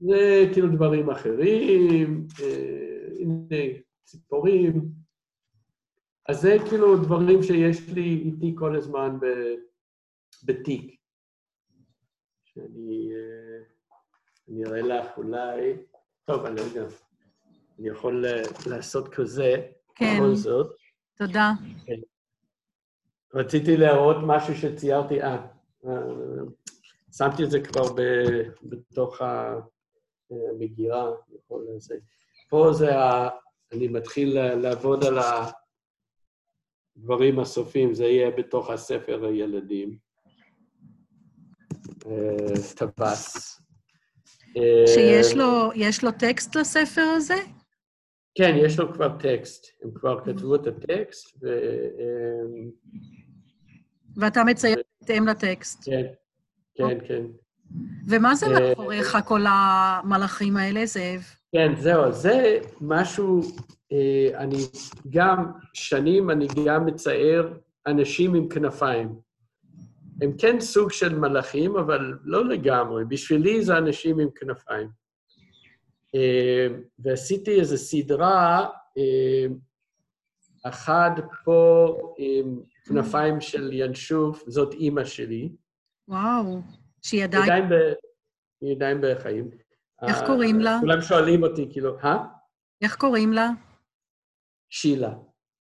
[0.00, 4.88] זה כאילו דברים אחרים, אה, הנה, ציפורים.
[6.28, 9.18] אז זה כאילו דברים שיש לי איתי כל הזמן
[10.44, 10.96] בתיק.
[12.44, 13.64] שאני אה,
[14.48, 15.76] אני אראה לך אולי,
[16.24, 16.86] טוב, אני לא יודע,
[17.78, 18.24] אני יכול
[18.66, 20.16] לעשות כזה, כן.
[20.16, 20.76] בכל זאת.
[21.18, 21.52] תודה.
[21.86, 22.00] כן.
[23.34, 25.46] רציתי להראות משהו שציירתי, אה,
[25.86, 25.90] אה
[27.16, 28.00] שמתי את זה כבר ב,
[28.62, 29.20] בתוך
[30.30, 31.94] המגירה, יכול לזה.
[32.48, 33.28] פה זה ה...
[33.72, 35.18] אני מתחיל לעבוד על
[36.96, 39.98] הדברים הסופיים, זה יהיה בתוך הספר הילדים.
[42.06, 43.56] אה, טווס.
[44.86, 45.70] שיש לו,
[46.02, 47.36] לו טקסט לספר הזה?
[48.36, 49.66] כן, יש לו כבר טקסט.
[49.82, 51.46] הם כבר כתבו את הטקסט, ו...
[51.98, 52.66] אה,
[54.16, 55.84] ואתה מציין בהתאם לטקסט.
[55.84, 56.06] כן,
[56.74, 57.22] כן, כן.
[58.08, 61.22] ומה זה אה, מאחוריך, כל המלאכים האלה, זאב?
[61.52, 63.40] כן, זהו, זה משהו,
[63.92, 64.56] אה, אני
[65.10, 69.18] גם, שנים אני גם מצייר אנשים עם כנפיים.
[70.22, 73.04] הם כן סוג של מלאכים, אבל לא לגמרי.
[73.04, 75.05] בשבילי זה אנשים עם כנפיים.
[76.16, 76.66] אה,
[76.98, 78.66] ועשיתי איזו סדרה,
[78.98, 79.46] אה,
[80.62, 81.10] אחד
[81.44, 85.48] פה עם כנפיים של ינשוף, זאת אימא שלי.
[86.08, 86.60] וואו,
[87.02, 87.42] שהיא עדיין...
[87.42, 87.72] עדיין ב...
[88.60, 89.50] היא עדיין בחיים.
[90.02, 90.78] איך קוראים לה?
[90.80, 92.16] כולם שואלים אותי, כאילו, אה?
[92.82, 93.50] איך קוראים לה?
[94.68, 95.14] שילה.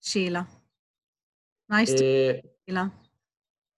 [0.00, 0.42] שילה.
[1.72, 2.84] Nice to אה, meet you, שילה.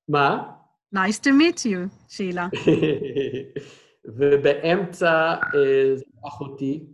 [0.09, 0.53] מה?
[0.95, 2.49] Nice to meet you, שילה.
[4.19, 5.35] ובאמצע
[6.29, 6.87] אחותי.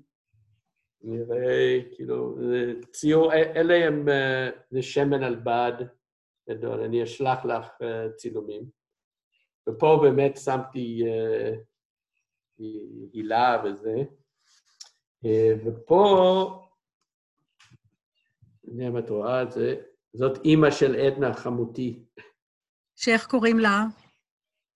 [1.00, 5.72] נראה, כאילו, זה ציור, אלה הם, אה, זה שמן על בד
[6.50, 8.70] גדול, אני אשלח לך אה, צילומים.
[9.68, 11.52] ופה באמת שמתי אה,
[13.12, 13.94] הילה וזה.
[15.24, 16.62] אה, ופה,
[18.64, 19.74] אני יודע אם את רואה את זה,
[20.12, 22.04] זאת אימא של עדנה, חמותי,
[22.96, 23.84] שאיך קוראים לה?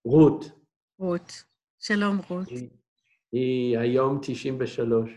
[0.04, 0.44] רות.
[0.98, 1.44] רות.
[1.78, 2.48] שלום, רות.
[3.32, 5.10] היא, היום 93.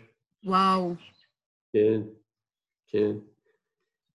[0.43, 0.93] וואו.
[1.73, 2.01] כן,
[2.87, 3.15] כן.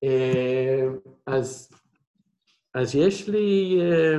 [0.04, 0.84] אה,
[1.26, 1.70] אז,
[2.74, 4.18] אז יש לי, אה,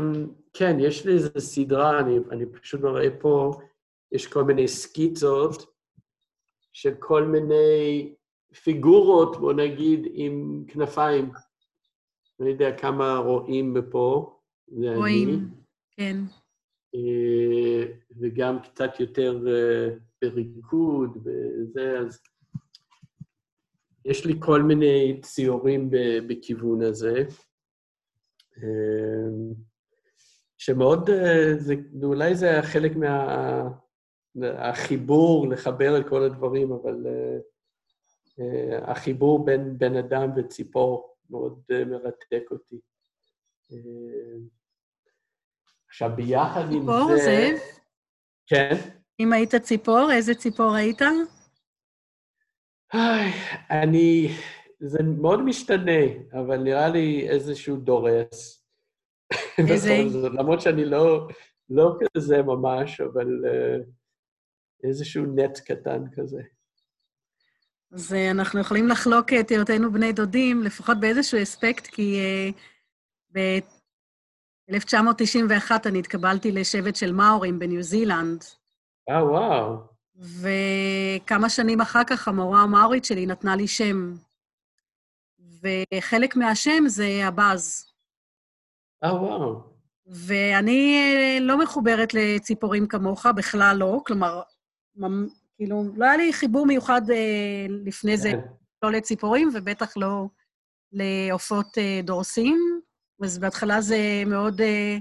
[0.54, 3.52] כן, יש לי איזו סדרה, אני, אני פשוט מראה פה,
[4.12, 5.65] יש כל מיני סקיצות
[6.74, 8.15] של כל מיני
[8.63, 11.32] פיגורות, בוא נגיד, עם כנפיים.
[12.39, 14.36] אני יודע כמה רואים פה,
[14.68, 14.98] זה אני.
[14.98, 15.50] רואים,
[15.92, 16.18] כן.
[18.20, 19.88] וגם קצת יותר אה,
[20.22, 22.20] בריקוד וזה, אז
[24.06, 25.89] יש לי כל מיני ציורים
[26.28, 27.24] בכיוון הזה,
[28.58, 29.30] אה,
[30.58, 32.92] שמאוד, אה, זה, אולי זה היה חלק
[34.36, 37.38] מהחיבור, לחבר את כל הדברים, אבל אה,
[38.39, 42.80] אה, החיבור בין בן אדם וציפור מאוד אה, מרתק אותי.
[43.72, 44.38] אה,
[45.89, 46.80] עכשיו, ביחד עם זה...
[46.80, 47.58] ציפור, זאב?
[48.47, 48.75] כן.
[49.19, 51.02] אם היית ציפור, איזה ציפור היית?
[53.69, 54.30] אני...
[54.80, 56.02] זה מאוד משתנה,
[56.34, 58.65] אבל נראה לי איזשהו דורס.
[59.58, 59.95] איזה?
[60.39, 61.28] למרות שאני לא,
[61.69, 63.86] לא כזה ממש, אבל uh,
[64.84, 66.41] איזשהו נץ קטן כזה.
[67.91, 73.39] אז אה, אנחנו יכולים לחלוק את היותנו בני דודים, לפחות באיזשהו אספקט, כי uh,
[74.72, 78.44] ב-1991 אני התקבלתי לשבט של מאורים בניו זילנד,
[79.10, 79.76] אה, וואו.
[80.16, 84.14] וכמה שנים אחר כך המורה המאורית שלי נתנה לי שם.
[85.62, 87.92] וחלק מהשם זה הבאז.
[89.04, 89.62] אה, וואו.
[90.08, 94.00] ואני אה, לא מחוברת לציפורים כמוך, בכלל לא.
[94.06, 94.42] כלומר,
[94.96, 97.16] ממ- כאילו, לא היה לי חיבור מיוחד אה,
[97.70, 98.40] לפני זה, כן.
[98.84, 100.26] לא לציפורים, ובטח לא
[100.92, 102.79] לעופות אה, דורסים.
[103.24, 104.62] אז בהתחלה זה מאוד...
[104.62, 104.98] אה,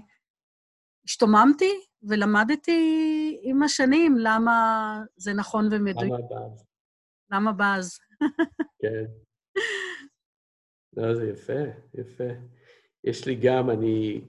[1.08, 6.12] השתוממתי ולמדתי עם השנים למה זה נכון ומדויק.
[6.12, 6.64] למה הבאז?
[7.32, 7.98] למה באז?
[8.82, 9.04] כן.
[10.96, 11.62] לא, זה יפה,
[11.94, 12.24] יפה.
[13.04, 14.20] יש לי גם, אני,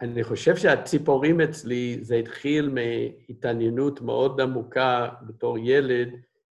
[0.00, 6.08] אני חושב שהציפורים אצלי, זה התחיל מהתעניינות מאוד עמוקה בתור ילד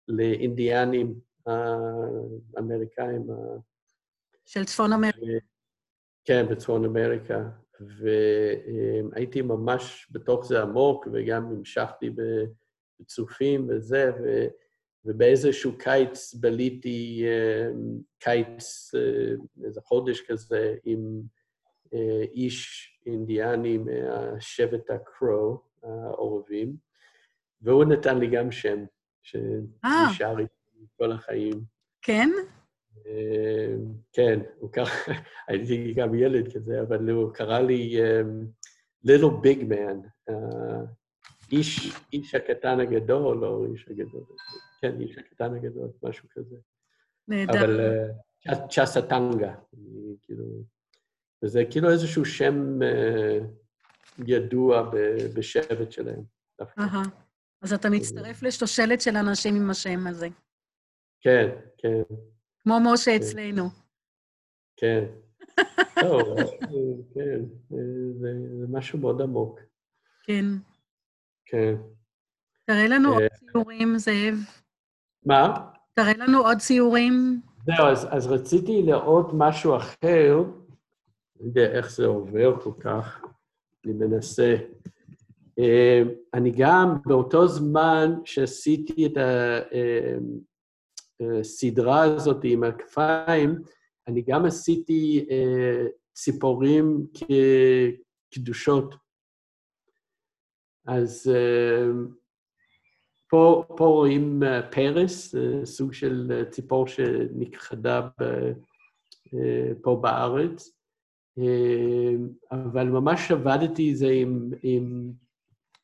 [0.09, 1.21] לאינדיאנים
[2.57, 3.27] האמריקאים,
[4.47, 5.47] של צפון אמריקה.
[6.25, 7.49] כן, בצפון אמריקה.
[7.81, 12.11] והייתי ממש בתוך זה עמוק, וגם המשכתי
[13.01, 14.47] בצופים וזה, ו...
[15.05, 17.69] ובאיזשהו קיץ בליתי אה,
[18.19, 19.35] קיץ, אה,
[19.67, 21.23] איזה חודש כזה, עם
[21.95, 26.77] אה, איש אינדיאני מהשבט הקרו, העורבים,
[27.61, 28.85] והוא נתן לי גם שם,
[29.23, 31.61] שנשאר איתי כל החיים.
[32.03, 32.31] כן?
[33.07, 33.75] אה,
[34.13, 34.85] כן, הוא קרא,
[35.49, 38.21] הייתי גם ילד כזה, אבל הוא קרא לי אה,
[39.07, 40.85] Little Big Man, אה,
[41.53, 44.25] איש, איש הקטן הגדול, או איש הגדול,
[44.81, 46.57] כן, איש הקטן הגדול, משהו כזה.
[47.29, 47.59] נהדר.
[47.59, 47.81] אבל
[48.49, 49.55] אה, צ'סטנגה,
[50.23, 50.45] כאילו...
[51.45, 53.39] וזה כאילו איזשהו שם אה,
[54.27, 54.91] ידוע
[55.35, 56.23] בשבט שלהם.
[57.63, 60.29] אז אתה מצטרף לשושלת של אנשים עם השם הזה.
[61.21, 62.03] כן, כן,
[62.63, 63.69] כמו משה אצלנו.
[64.77, 65.05] כן.
[66.01, 66.23] טוב,
[67.15, 67.41] כן,
[67.73, 67.79] אה,
[68.21, 68.29] זה,
[68.61, 69.61] זה משהו מאוד עמוק.
[70.25, 70.45] כן.
[71.47, 71.75] כן.
[72.65, 73.29] תראה לנו עוד אה.
[73.29, 74.35] ציורים, זאב.
[75.27, 75.71] מה?
[75.95, 77.41] תראה לנו עוד ציורים.
[77.67, 80.37] זהו, אז, אז רציתי לראות משהו אחר,
[81.41, 83.25] לא יודע איך זה עובר כל כך,
[83.85, 84.57] אני מנסה.
[85.59, 86.03] אה,
[86.35, 89.17] אני גם, באותו זמן שעשיתי את
[91.41, 93.63] הסדרה הזאת עם הכפיים,
[94.09, 97.23] אני גם עשיתי אה, ציפורים כ,
[98.35, 98.95] קדושות.
[100.87, 101.33] אז
[103.31, 108.09] פה, פה רואים פרס, סוג של ציפור שנכחדה
[109.83, 110.71] פה בארץ,
[112.53, 115.13] אבל ממש עבדתי זה עם, עם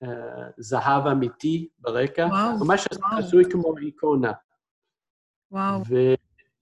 [0.05, 0.09] uh,
[0.57, 3.19] זהב אמיתי ברקע, וואו, ממש וואו.
[3.19, 4.33] עשוי כמו איקונה.
[5.53, 5.81] וואו.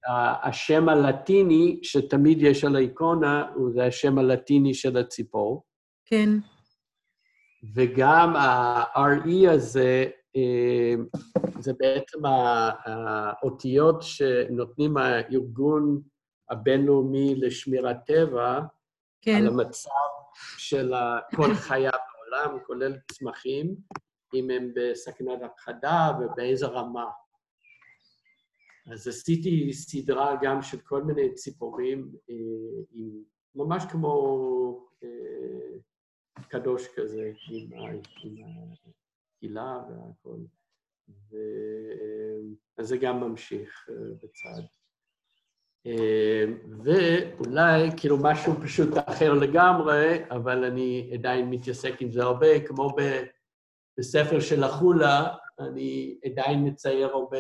[0.07, 5.65] והשם הלטיני שתמיד יש על האיקונה, הוא זה השם הלטיני של הציפור.
[6.05, 6.29] כן.
[7.75, 10.07] וגם ה-RE הזה,
[10.37, 10.95] אה,
[11.61, 16.01] זה בעצם האותיות שנותנים הארגון
[16.51, 18.61] הבינלאומי לשמירת טבע,
[19.23, 19.35] כן.
[19.37, 19.91] על המצב
[20.59, 20.95] של
[21.37, 23.77] כל חיה בעולם, כולל צמחים,
[24.35, 27.07] אם הם בסכנת הכחדה ובאיזה רמה.
[28.93, 32.35] אז עשיתי סדרה גם של כל מיני ציפורים, אה,
[32.93, 33.11] עם,
[33.55, 35.79] ממש כמו אה,
[36.49, 37.69] קדוש כזה, עם,
[38.25, 38.43] עם
[39.43, 40.39] הקהילה והכל.
[41.09, 41.37] ו...
[42.79, 44.63] אז זה גם ממשיך אה, בצד.
[46.85, 52.97] ואולי כאילו משהו פשוט אחר לגמרי, אבל אני עדיין מתעסק עם זה הרבה, כמו
[53.99, 57.39] בספר של החולה, אני עדיין מצייר הרבה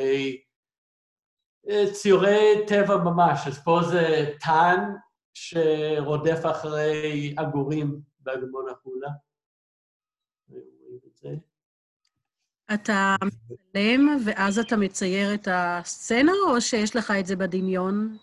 [1.93, 3.47] ציורי טבע ממש.
[3.47, 4.95] אז פה זה טאן
[5.35, 9.09] שרודף אחרי עגורים באגמון החולה.
[12.75, 18.17] אתה מצלם ואז אתה מצייר את הסצנה, או שיש לך את זה בדמיון?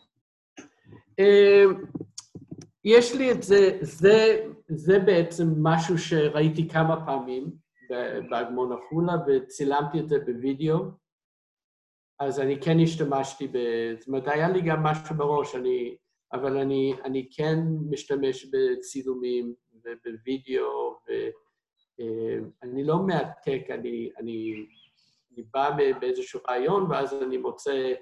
[1.20, 1.64] אה,
[2.86, 7.52] יש לי את זה, זה, זה בעצם משהו שראיתי כמה פעמים
[8.30, 10.86] באגמון החולה, וצילמתי את זה בווידאו,
[12.20, 13.58] אז אני כן השתמשתי ב...
[14.00, 15.96] זאת אומרת, היה לי גם משהו בראש, אני,
[16.34, 17.60] אבל אני, אני כן
[17.90, 24.66] משתמש בצילומים ובווידאו, ואני אה, לא מעתק, אני, אני,
[25.34, 27.94] אני בא באיזשהו רעיון, ואז אני מוצא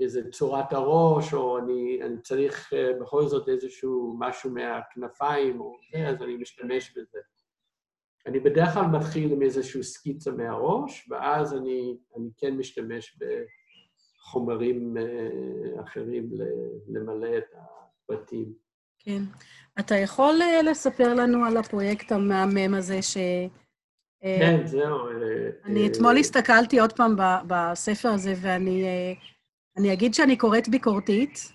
[0.00, 6.08] איזה צורת הראש, או אני, אני צריך אה, בכל זאת איזשהו משהו מהכנפיים, או זה,
[6.08, 7.18] אז אני משתמש בזה.
[8.26, 13.59] אני בדרך כלל מתחיל עם איזשהו סקיצה מהראש, ואז אני, אני כן משתמש בחומרים
[14.96, 16.30] אה, אחרים
[16.88, 18.52] למלא את הפרטים.
[18.98, 19.22] כן.
[19.80, 23.16] אתה יכול אה, לספר לנו על הפרויקט המהמם הזה ש...
[24.22, 24.98] כן, זהו.
[25.64, 27.16] אני אתמול הסתכלתי עוד פעם
[27.46, 28.84] בספר הזה, ואני
[29.76, 31.52] אני אגיד שאני קוראת ביקורתית.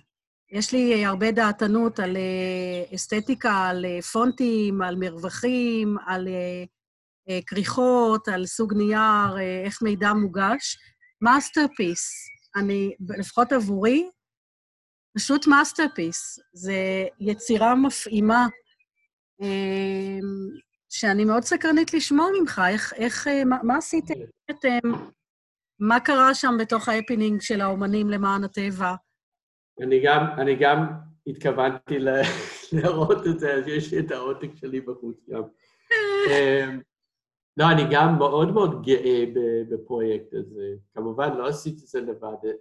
[0.51, 8.27] יש לי הרבה דעתנות על אה, אסתטיקה, על אה, פונטים, על מרווחים, על אה, כריכות,
[8.27, 10.77] על סוג נייר, איך מידע מוגש.
[11.21, 14.09] masterpiece, אני, לפחות עבורי,
[15.17, 16.39] פשוט masterpiece.
[16.53, 16.73] זה
[17.19, 18.47] יצירה מפעימה,
[20.89, 22.61] שאני מאוד סקרנית לשמוע ממך.
[22.69, 24.13] איך, איך, מה, מה עשיתם?
[25.79, 28.95] מה קרה שם בתוך ההפינינג של האומנים למען הטבע?
[29.81, 30.85] אני גם, אני גם
[31.27, 31.99] התכוונתי
[32.73, 35.41] להראות את זה, אז יש לי את העותק שלי בחוץ גם.
[37.57, 39.25] לא, אני גם מאוד מאוד גאה
[39.69, 40.75] בפרויקט הזה.
[40.93, 42.51] כמובן, לא עשיתי את זה לבד.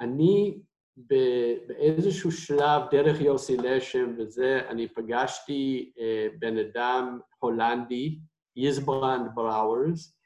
[0.00, 0.58] אני
[0.96, 8.18] באיזשהו שלב, דרך יוסי לשם וזה, אני פגשתי אה, בן אדם הולנדי,
[8.56, 10.18] יזברנד בראוורס,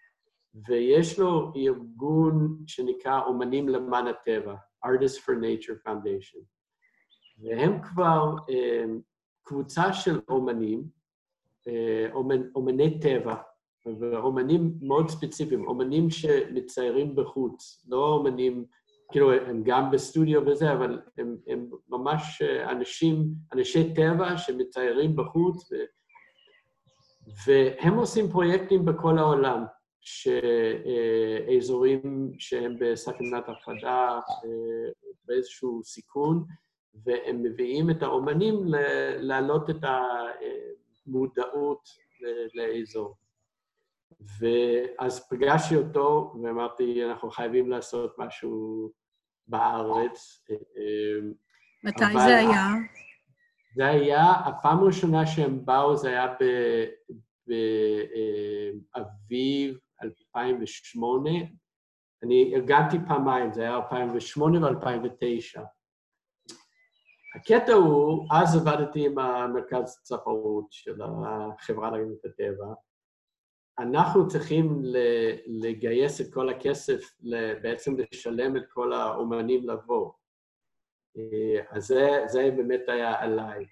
[0.69, 4.55] ויש לו ארגון שנקרא אומנים למען הטבע,
[4.87, 6.41] Artists for Nature Foundation,
[7.39, 8.85] והם כבר אה,
[9.43, 10.85] קבוצה של אומנים,
[11.69, 13.35] אה, אומנ, אומני טבע,
[14.01, 18.65] ואומנים מאוד ספציפיים, אומנים שמציירים בחוץ, לא אומנים,
[19.13, 25.77] כאילו, הם גם בסטודיו וזה, אבל הם, הם ממש אנשים, אנשי טבע שמציירים בחוץ, ו,
[27.47, 29.65] והם עושים פרויקטים בכל העולם.
[31.47, 34.91] שאזורים שהם בסכנת הפרדה, אה,
[35.25, 36.45] באיזשהו סיכון,
[37.05, 38.65] והם מביאים את האומנים
[39.19, 39.85] להעלות את
[41.07, 41.89] המודעות
[42.55, 43.15] לאזור.
[44.41, 48.91] ואז פגשתי אותו ואמרתי, אנחנו חייבים לעשות משהו
[49.47, 50.45] בארץ.
[50.51, 50.57] אה,
[51.85, 52.67] מתי זה היה?
[53.77, 56.35] זה היה, הפעם הראשונה שהם באו זה היה
[58.95, 61.31] באביב 2008.
[62.23, 65.61] אני ארגנתי פעמיים, זה היה 2008 ו-2009.
[67.37, 72.75] הקטע הוא, אז עבדתי עם המרכז צפרות של החברה להגנת הטבע.
[73.79, 74.83] אנחנו צריכים
[75.47, 77.01] לגייס את כל הכסף,
[77.63, 80.13] בעצם לשלם את כל האומנים לבוא.
[81.71, 83.67] אז זה, זה באמת היה עליי.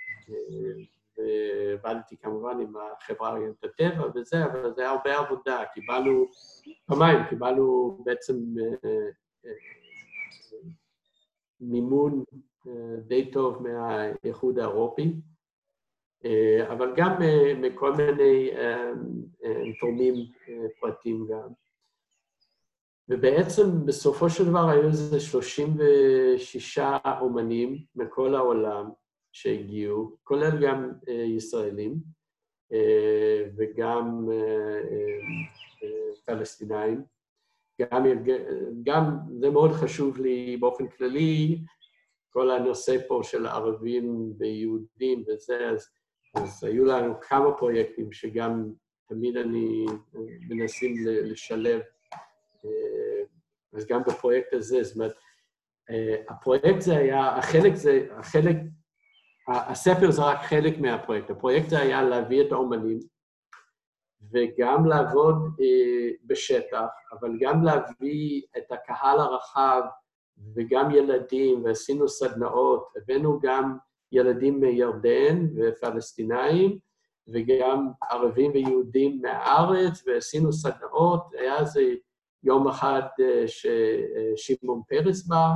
[1.18, 5.64] ועבדתי כמובן עם החברה להגנת הטבע וזה, אבל זה היה הרבה עבודה.
[5.74, 6.26] קיבלנו,
[6.86, 8.34] פעמיים, קיבלנו בעצם
[11.60, 12.24] מימון
[12.98, 15.12] די טוב מהאיחוד האירופי,
[16.68, 17.12] אבל גם
[17.60, 18.50] מכל מיני
[19.80, 20.14] תורמים
[20.80, 21.48] פרטיים גם.
[23.08, 26.78] ובעצם בסופו של דבר היו איזה 36
[27.20, 28.90] אומנים מכל העולם
[29.32, 31.94] שהגיעו, כולל גם uh, ישראלים
[32.72, 32.76] uh,
[33.56, 34.28] וגם
[36.26, 37.02] פלסטינאים.
[37.80, 38.04] גם,
[38.82, 41.58] גם זה מאוד חשוב לי באופן כללי,
[42.30, 45.88] כל הנושא פה של ערבים ויהודים וזה, אז,
[46.34, 48.72] אז היו לנו כמה פרויקטים שגם
[49.08, 49.86] תמיד אני
[50.48, 51.80] מנסים לשלב
[53.74, 55.14] אז גם בפרויקט הזה, זאת אומרת,
[55.90, 58.56] אה, הפרויקט זה היה, החלק זה, החלק,
[59.48, 61.30] הספר זה רק חלק מהפרויקט.
[61.30, 62.98] הפרויקט זה היה להביא את האומנים
[64.32, 69.82] וגם לעבוד אה, בשטח, אבל גם להביא את הקהל הרחב
[70.56, 72.88] וגם ילדים, ועשינו סדנאות.
[72.96, 73.76] הבאנו גם
[74.12, 76.78] ילדים מירדן ופלסטינאים,
[77.32, 81.22] וגם ערבים ויהודים מהארץ, ועשינו סדנאות.
[81.38, 81.82] היה איזה
[82.42, 83.44] יום אחד אה,
[84.36, 85.46] ששמעון פרס בא,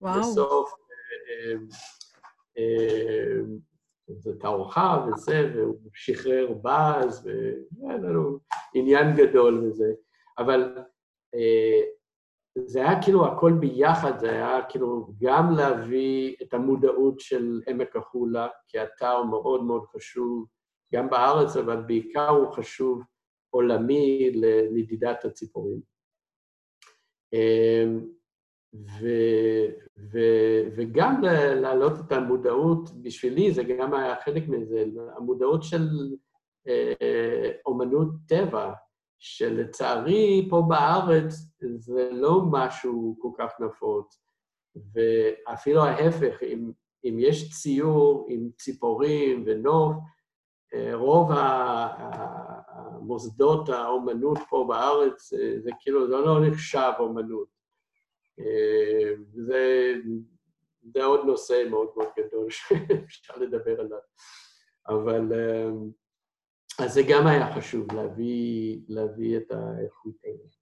[0.00, 0.20] וואו.
[0.20, 0.74] בסוף
[4.18, 8.38] זו תערוכה וזה, והוא שחרר באז, והיה לנו
[8.74, 9.92] עניין גדול וזה.
[10.38, 10.78] אבל
[11.34, 11.80] אה,
[12.56, 18.48] זה היה כאילו הכל ביחד, זה היה כאילו גם להביא את המודעות של עמק החולה,
[18.68, 20.46] כי אתר מאוד מאוד חשוב,
[20.94, 23.02] גם בארץ, אבל בעיקר הוא חשוב
[23.50, 25.80] עולמי לנדידת הציפורים.
[27.32, 28.00] אמ,
[28.74, 29.08] ו,
[30.12, 30.18] ו,
[30.76, 34.84] וגם להעלות את המודעות, בשבילי זה גם היה חלק מזה,
[35.16, 35.88] המודעות של
[36.68, 38.72] אה, אומנות טבע,
[39.18, 41.34] שלצערי פה בארץ
[41.78, 44.22] זה לא משהו כל כך נפוץ,
[44.94, 46.72] ואפילו ההפך, אם,
[47.04, 49.96] אם יש ציור עם ציפורים ונוף,
[50.92, 51.30] רוב
[53.08, 57.48] המוסדות האומנות פה בארץ, אה, זה כאילו, זה לא נחשב אומנות.
[58.38, 59.94] אה, זה,
[60.94, 63.98] זה עוד נושא מאוד מאוד גדול שאפשר לדבר עליו.
[64.88, 65.32] אבל
[66.78, 70.60] אז זה גם היה חשוב, להביא, להביא את האיכות הזאת.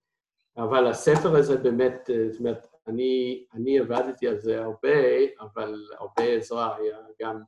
[0.56, 4.98] אבל הספר הזה באמת, זאת אומרת, אני, אני עבדתי על זה הרבה,
[5.40, 7.42] אבל הרבה עזרה היה גם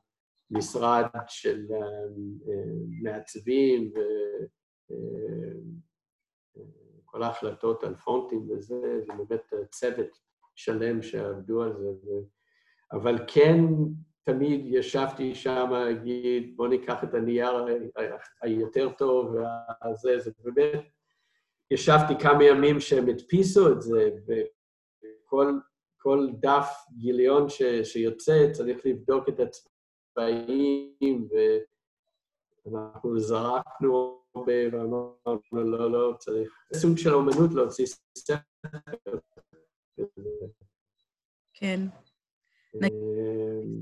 [0.51, 2.63] משרד של אה, אה,
[3.01, 3.91] מעצבים
[7.05, 10.19] וכל אה, ההחלטות על פונטים וזה, זה באמת צוות
[10.55, 12.11] שלם שעבדו על זה.
[12.91, 13.63] אבל כן,
[14.23, 17.65] תמיד ישבתי שם, אגיד, בוא ניקח את הנייר
[18.41, 19.35] היותר טוב,
[19.91, 20.83] וזה, זה באמת,
[21.71, 29.39] ישבתי כמה ימים שהם הדפיסו את זה, וכל דף גיליון ש, שיוצא צריך לבדוק את
[29.39, 29.70] עצמו.
[30.13, 31.27] צבאיים,
[32.65, 35.15] ואנחנו זרקנו הרבה ואמרנו,
[35.51, 37.85] לא, לא, צריך סוג של אומנות להוציא
[38.17, 38.35] ספר.
[41.53, 41.79] כן.
[42.83, 42.89] אה,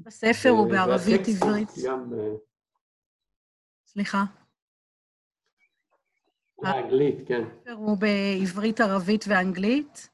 [0.05, 1.69] הספר הוא בערבית עברית.
[1.87, 2.35] אה,
[3.85, 4.23] סליחה.
[6.61, 7.71] באנגלית, כן.
[7.71, 10.09] הוא בעברית, ערבית ואנגלית.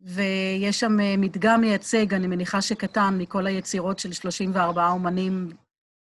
[0.00, 5.48] ויש שם אה, מדגם מייצג, אני מניחה שקטן, מכל היצירות של 34 אומנים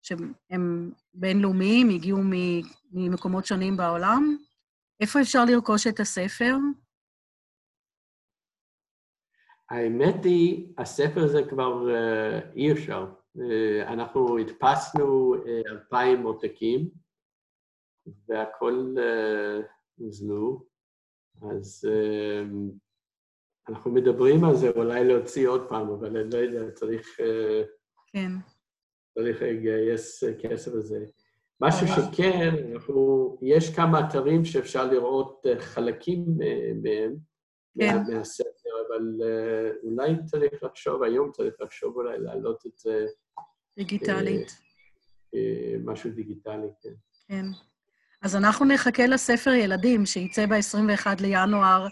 [0.03, 2.19] שהם בינלאומיים, הגיעו
[2.93, 4.37] ממקומות שונים בעולם.
[5.01, 6.57] איפה אפשר לרכוש את הספר?
[9.71, 13.13] האמת היא, הספר הזה כבר uh, אי אפשר.
[13.37, 13.41] Uh,
[13.87, 15.35] אנחנו הדפסנו
[15.71, 16.91] אלפיים עותקים,
[18.29, 18.97] והכול
[19.97, 20.67] הוזלו,
[21.43, 21.89] אז
[23.69, 27.21] אנחנו מדברים על זה, אולי להוציא עוד פעם, אבל אני לא יודע, צריך...
[27.21, 27.62] אה,
[28.07, 28.33] כן.
[29.15, 31.05] צריך לגייס כסף לזה.
[31.61, 36.25] משהו שכן, אנחנו, יש כמה אתרים שאפשר לראות אה, חלקים
[36.83, 37.17] מהם,
[37.79, 37.99] כן.
[38.09, 43.07] מהספר, אבל אה, אולי צריך לחשוב, היום צריך לחשוב אולי להעלות את זה...
[43.77, 44.65] דיגיטלית.
[45.85, 46.95] משהו דיגיטלי, כן.
[47.29, 47.47] כן.
[48.23, 51.87] אז אנחנו נחכה לספר ילדים, שייצא ב-21 לינואר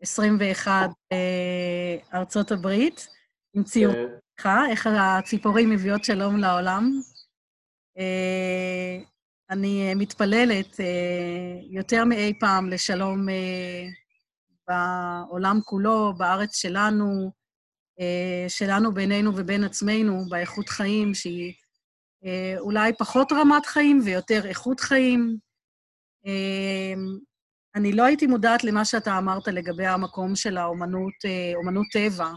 [0.00, 3.08] 21 אה, ארצות הברית,
[3.54, 7.00] עם ציורך, איך הציפורים מביאות שלום לעולם.
[7.98, 8.98] אה,
[9.50, 13.26] אני מתפללת אה, יותר מאי פעם לשלום
[14.68, 17.32] בעולם כולו, בארץ שלנו,
[18.48, 21.52] שלנו בינינו ובין עצמנו, באיכות חיים שהיא
[22.58, 25.38] אולי פחות רמת חיים ויותר איכות חיים.
[27.76, 32.32] אה, אני לא הייתי מודעת למה שאתה אמרת לגבי המקום של האומנות, אה, אומנות טבע,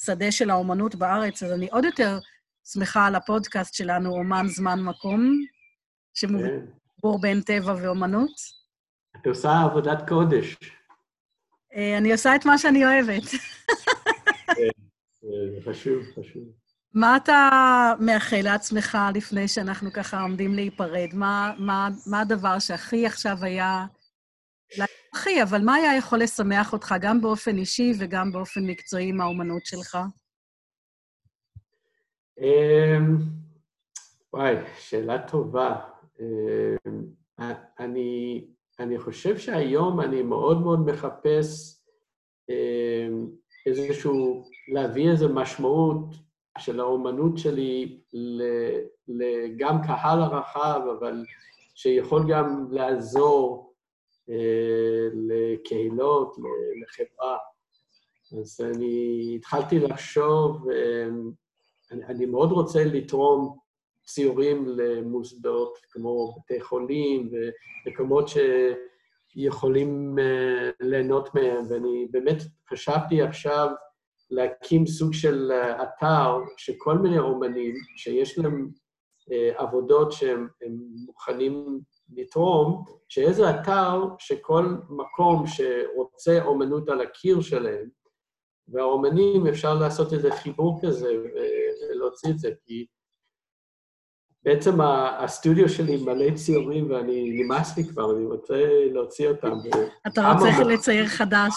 [0.00, 2.18] בשדה של האומנות בארץ, אז אני עוד יותר
[2.72, 5.38] שמחה על הפודקאסט שלנו, אומן זמן מקום,
[6.14, 7.20] שמובור כן.
[7.20, 8.32] בין טבע ואומנות.
[9.16, 10.56] את עושה עבודת קודש.
[11.98, 13.24] אני עושה את מה שאני אוהבת.
[14.56, 14.68] כן,
[15.54, 16.57] זה חשוב, חשוב.
[16.94, 17.50] מה אתה
[18.00, 21.08] מאחל לעצמך לפני שאנחנו ככה עומדים להיפרד?
[21.14, 23.86] מה, מה, מה הדבר שהכי עכשיו היה...
[24.78, 24.84] לא
[25.14, 29.66] הכי, אבל מה היה יכול לשמח אותך גם באופן אישי וגם באופן מקצועי עם האומנות
[29.66, 29.98] שלך?
[32.38, 33.16] אמ,
[34.32, 35.76] וואי, שאלה טובה.
[36.20, 37.04] אמ,
[37.78, 38.44] אני,
[38.78, 41.78] אני חושב שהיום אני מאוד מאוד מחפש
[42.48, 43.26] אמ,
[43.66, 46.27] איזשהו, להביא איזו משמעות
[46.58, 48.00] של האומנות שלי
[49.56, 51.24] גם קהל הרחב, אבל
[51.74, 53.74] שיכול גם לעזור
[54.30, 56.36] אה, לקהילות,
[56.82, 57.36] לחברה.
[58.40, 61.06] אז אני התחלתי לחשוב, אה,
[61.92, 63.58] אני, אני מאוד רוצה לתרום
[64.06, 68.30] ציורים למוסדות כמו בתי חולים ומקומות
[69.34, 73.68] שיכולים אה, ליהנות מהם, ואני באמת חשבתי עכשיו
[74.30, 78.68] להקים סוג של אה, אתר שכל מיני אומנים שיש להם
[79.32, 80.48] אה, עבודות שהם
[81.06, 81.80] מוכנים
[82.16, 87.88] לתרום, שאיזה אתר שכל מקום שרוצה אומנות על הקיר שלהם,
[88.68, 91.12] והאומנים, אפשר לעשות איזה חיבור כזה
[91.94, 92.86] ולהוציא את זה, כי
[94.42, 94.80] בעצם
[95.18, 99.52] הסטודיו שלי מלא ציורים ואני, נמאס לי כבר, אני רוצה להוציא אותם.
[100.06, 101.52] אתה רוצה לצייר חדש.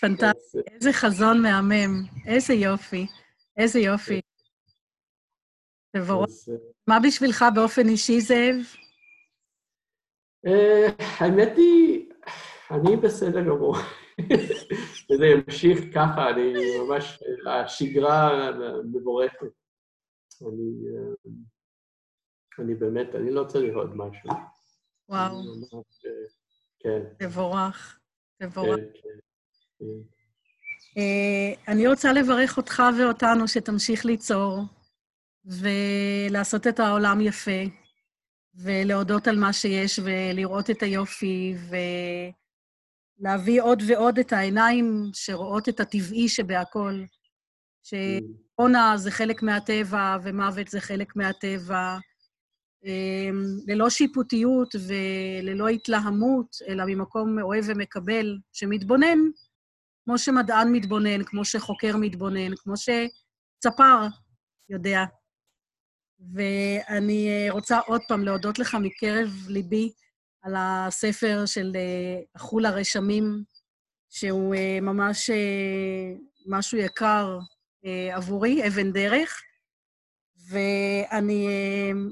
[0.00, 3.06] פנטסטי, איזה חזון מהמם, איזה יופי,
[3.56, 4.20] איזה יופי.
[5.96, 6.30] תבורך.
[6.48, 6.54] אה,
[6.86, 8.56] מה בשבילך באופן אישי, זאב?
[10.46, 10.86] אה,
[11.20, 12.10] האמת היא,
[12.70, 13.76] אני בסדר גמור.
[15.10, 18.50] וזה ימשיך ככה, אני ממש, השגרה
[18.84, 19.46] מבורכת.
[20.42, 21.30] אני, אה,
[22.58, 24.30] אני באמת, אני לא צריך עוד משהו.
[25.08, 25.42] וואו.
[26.78, 27.02] כן.
[27.18, 28.00] תבורך,
[28.38, 28.80] תבורך.
[28.80, 29.18] כן, כן.
[30.96, 34.62] אה, אני רוצה לברך אותך ואותנו שתמשיך ליצור
[35.44, 37.62] ולעשות את העולם יפה,
[38.54, 41.54] ולהודות על מה שיש ולראות את היופי,
[43.20, 47.06] ולהביא עוד ועוד את העיניים שרואות את הטבעי שבהכול.
[47.82, 51.98] שעונה זה חלק מהטבע ומוות זה חלק מהטבע,
[52.86, 53.30] אה,
[53.66, 59.18] ללא שיפוטיות וללא התלהמות, אלא ממקום אוהב ומקבל, שמתבונן
[60.04, 64.06] כמו שמדען מתבונן, כמו שחוקר מתבונן, כמו שצפר
[64.68, 65.04] יודע.
[66.34, 69.92] ואני אה, רוצה עוד פעם להודות לך מקרב ליבי
[70.42, 71.76] על הספר של
[72.34, 73.44] החול אה, הרשמים,
[74.10, 75.30] שהוא אה, ממש
[76.46, 77.38] משהו יקר
[78.12, 79.42] עבורי, אבן דרך.
[80.48, 81.48] ואני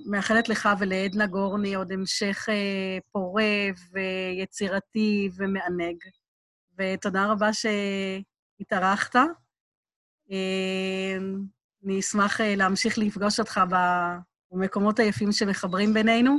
[0.07, 2.49] מאחלת לך ולעדנה גורני עוד המשך
[3.13, 5.97] פורה ויצירתי ומענג.
[6.79, 9.17] ותודה רבה שהתארחת.
[10.31, 11.43] אמ,
[11.85, 13.61] אני אשמח אה, להמשיך לפגוש אותך
[14.53, 16.39] במקומות היפים שמחברים בינינו.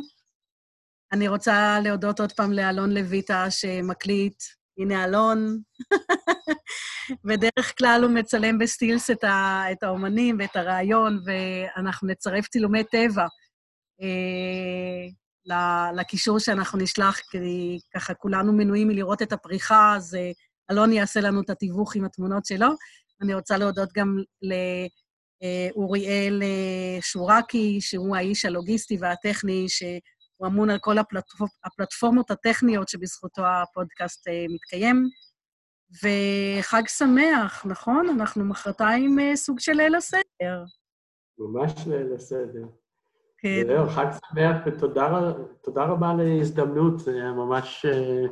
[1.11, 4.43] אני רוצה להודות עוד פעם לאלון לויטה שמקליט.
[4.77, 5.61] הנה אלון.
[7.27, 13.27] בדרך כלל הוא מצלם בסטילס את, ה, את האומנים ואת הרעיון, ואנחנו נצרף צילומי טבע.
[15.51, 20.31] אה, לקישור שאנחנו נשלח, כי ככה כולנו מנויים מלראות את הפריחה, אז אה,
[20.71, 22.67] אלון יעשה לנו את התיווך עם התמונות שלו.
[23.21, 24.17] אני רוצה להודות גם
[25.41, 31.47] לאוריאל אה, שורקי, שהוא האיש הלוגיסטי והטכני, שהוא אמון על כל הפלטפור...
[31.65, 35.09] הפלטפורמות הטכניות שבזכותו הפודקאסט אה, מתקיים.
[36.03, 38.09] וחג שמח, נכון?
[38.09, 40.63] אנחנו מחרתיים סוג של ליל הסדר.
[41.37, 42.82] ממש ליל הסדר.
[43.43, 43.63] כן.
[43.67, 48.25] זהו, חג שמח ותודה רבה על ההזדמנות, זה היה ממש, אה,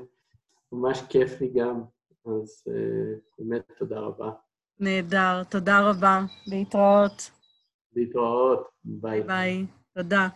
[0.72, 1.82] ממש כיף לי גם,
[2.26, 4.32] אז אה, באמת תודה רבה.
[4.80, 6.22] נהדר, תודה רבה.
[6.48, 7.32] להתראות.
[7.96, 9.24] להתראות, ביי.
[9.24, 10.28] ביי, תודה.